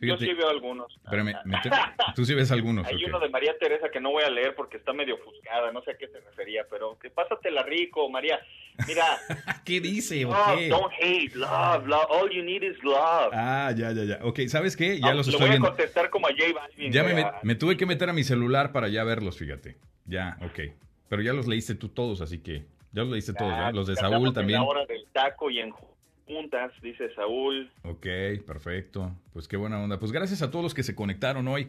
[0.00, 0.96] Yo sí veo algunos.
[1.04, 1.34] Espérame,
[2.14, 2.86] tú sí ves algunos.
[2.86, 5.82] Hay uno de María Teresa que no voy a leer porque está medio ofuscada, no
[5.82, 8.40] sé a qué se refería, pero que pásatela rico, María.
[8.86, 9.04] Mira.
[9.64, 10.22] ¿Qué dice?
[10.24, 10.30] No,
[10.70, 13.30] don't hate, love, love, all you need is love.
[13.32, 14.18] Ah, ya, ya, ya.
[14.22, 14.98] Ok, ¿sabes qué?
[15.00, 16.92] Ya los estoy voy a contestar como a J Balvin.
[16.92, 19.76] Ya me, me, tuve que meter a mi celular para ya verlos, fíjate.
[20.06, 20.60] Ya, ok.
[21.08, 23.74] Pero ya los leíste tú todos, así que ya los leíste todos, ¿verdad?
[23.74, 24.60] Los de Saúl también.
[24.60, 25.72] La hora del taco y en
[26.26, 27.70] juntas, dice Saúl.
[27.82, 28.06] Ok,
[28.46, 29.12] perfecto.
[29.32, 29.98] Pues qué buena onda.
[29.98, 31.68] Pues gracias a todos los que se conectaron hoy.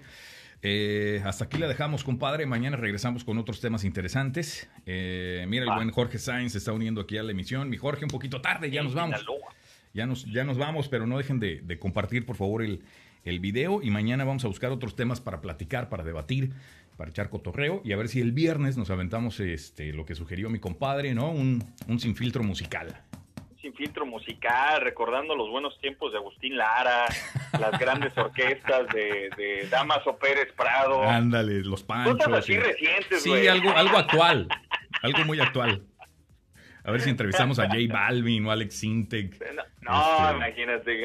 [0.64, 2.46] Eh, hasta aquí la dejamos, compadre.
[2.46, 4.70] Mañana regresamos con otros temas interesantes.
[4.86, 7.70] Eh, mira, el buen Jorge Sainz se está uniendo aquí a la emisión.
[7.70, 9.26] Mi Jorge, un poquito tarde, ya nos vamos.
[9.94, 12.82] Ya nos, ya nos vamos, pero no dejen de, compartir, por favor, el,
[13.26, 13.82] el video.
[13.82, 16.54] Y mañana vamos a buscar otros temas para platicar, para debatir,
[17.02, 17.82] para echar cotorreo.
[17.84, 21.32] Y a ver si el viernes nos aventamos este, lo que sugirió mi compadre, ¿no?
[21.32, 22.96] Un, un sin filtro musical
[23.60, 27.06] sin filtro musical, recordando los buenos tiempos de Agustín Lara,
[27.60, 31.04] las grandes orquestas de, de Damaso Pérez Prado.
[31.04, 32.18] Ándale, los panchos.
[32.18, 34.48] Cosas así recientes, Sí, algo, algo actual,
[35.04, 35.84] algo muy actual.
[36.84, 39.40] A ver si entrevistamos a Jay Balvin o Alex Sintek.
[39.82, 41.02] No, este, imagínate.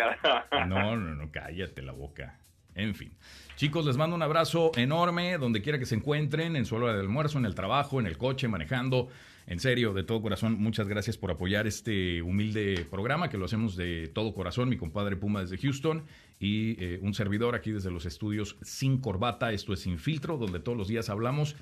[0.67, 2.39] no, no, no, cállate la boca.
[2.77, 3.11] En fin.
[3.57, 7.01] Chicos, les mando un abrazo enorme donde quiera que se encuentren, en su hora de
[7.01, 9.09] almuerzo, en el trabajo, en el coche, manejando.
[9.47, 13.77] En serio, de todo corazón, muchas gracias por apoyar este humilde programa que lo hacemos
[13.77, 14.69] de todo corazón.
[14.69, 16.05] Mi compadre Puma desde Houston
[16.39, 19.53] y eh, un servidor aquí desde los estudios Sin Corbata.
[19.53, 21.57] Esto es Sin Filtro, donde todos los días hablamos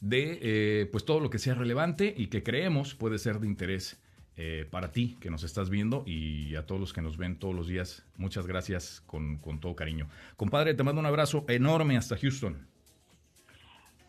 [0.00, 4.00] de eh, pues todo lo que sea relevante y que creemos puede ser de interés
[4.44, 7.54] eh, para ti que nos estás viendo y a todos los que nos ven todos
[7.54, 8.04] los días.
[8.16, 10.08] Muchas gracias con, todo cariño.
[10.36, 12.66] Compadre, te mando un abrazo enorme hasta Houston.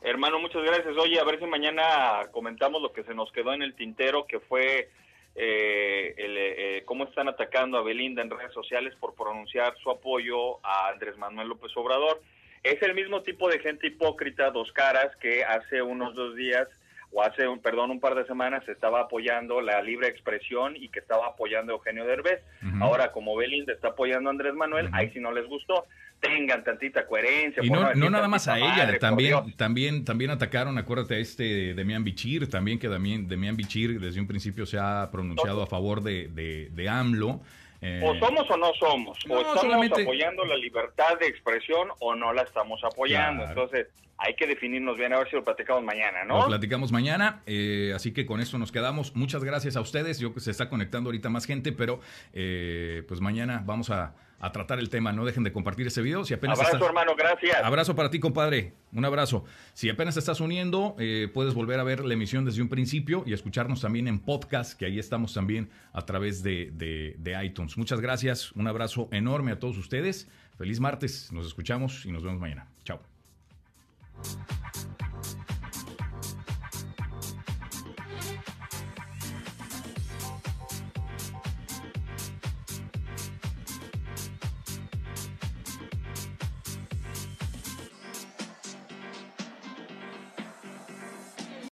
[0.02, 0.98] Hermano, muchas gracias.
[0.98, 1.84] Oye, a ver si mañana
[2.32, 4.90] comentamos lo que se nos quedó en el tintero, que fue
[5.36, 10.90] eh, eh, cómo están atacando a Belinda en redes sociales por pronunciar su apoyo a
[10.90, 12.24] Andrés Manuel López Obrador.
[12.64, 16.68] Es el mismo tipo de gente hipócrita, dos caras, que hace unos dos días
[17.14, 21.00] o hace, un, perdón, un par de semanas estaba apoyando la libre expresión y que
[21.00, 22.42] estaba apoyando a Eugenio Derbez.
[22.82, 25.86] Ahora, como Belinda está apoyando a Andrés Manuel, ahí sí no les gustó
[26.24, 27.62] tengan tantita coherencia.
[27.64, 32.04] Y no, no nada más a ella, también, también, también atacaron, acuérdate, a este Demian
[32.04, 36.30] Bichir, también que Demian, Demian Bichir desde un principio se ha pronunciado a favor de,
[36.30, 37.42] de, de AMLO.
[37.84, 42.32] Eh, o somos o no somos, o estamos apoyando la libertad de expresión o no
[42.32, 43.44] la estamos apoyando.
[43.44, 46.40] Entonces, hay que definirnos bien, a ver si lo platicamos mañana, ¿no?
[46.40, 49.16] Lo platicamos mañana, eh, así que con esto nos quedamos.
[49.18, 50.18] Muchas gracias a ustedes.
[50.20, 52.00] Yo que se está conectando ahorita más gente, pero
[52.32, 55.12] eh, pues mañana vamos a a tratar el tema.
[55.12, 56.26] No dejen de compartir ese video.
[56.26, 57.64] Si apenas abrazo, hermano, gracias.
[57.64, 58.74] Abrazo para ti, compadre.
[58.92, 59.46] Un abrazo.
[59.74, 63.24] Si apenas te estás uniendo, eh, puedes volver a ver la emisión desde un principio
[63.26, 67.78] y escucharnos también en podcast, que ahí estamos también a través de, de iTunes.
[67.78, 68.52] Muchas gracias.
[68.54, 70.28] Un abrazo enorme a todos ustedes.
[70.58, 71.32] Feliz martes.
[71.32, 72.68] Nos escuchamos y nos vemos mañana.
[72.84, 73.00] Chao.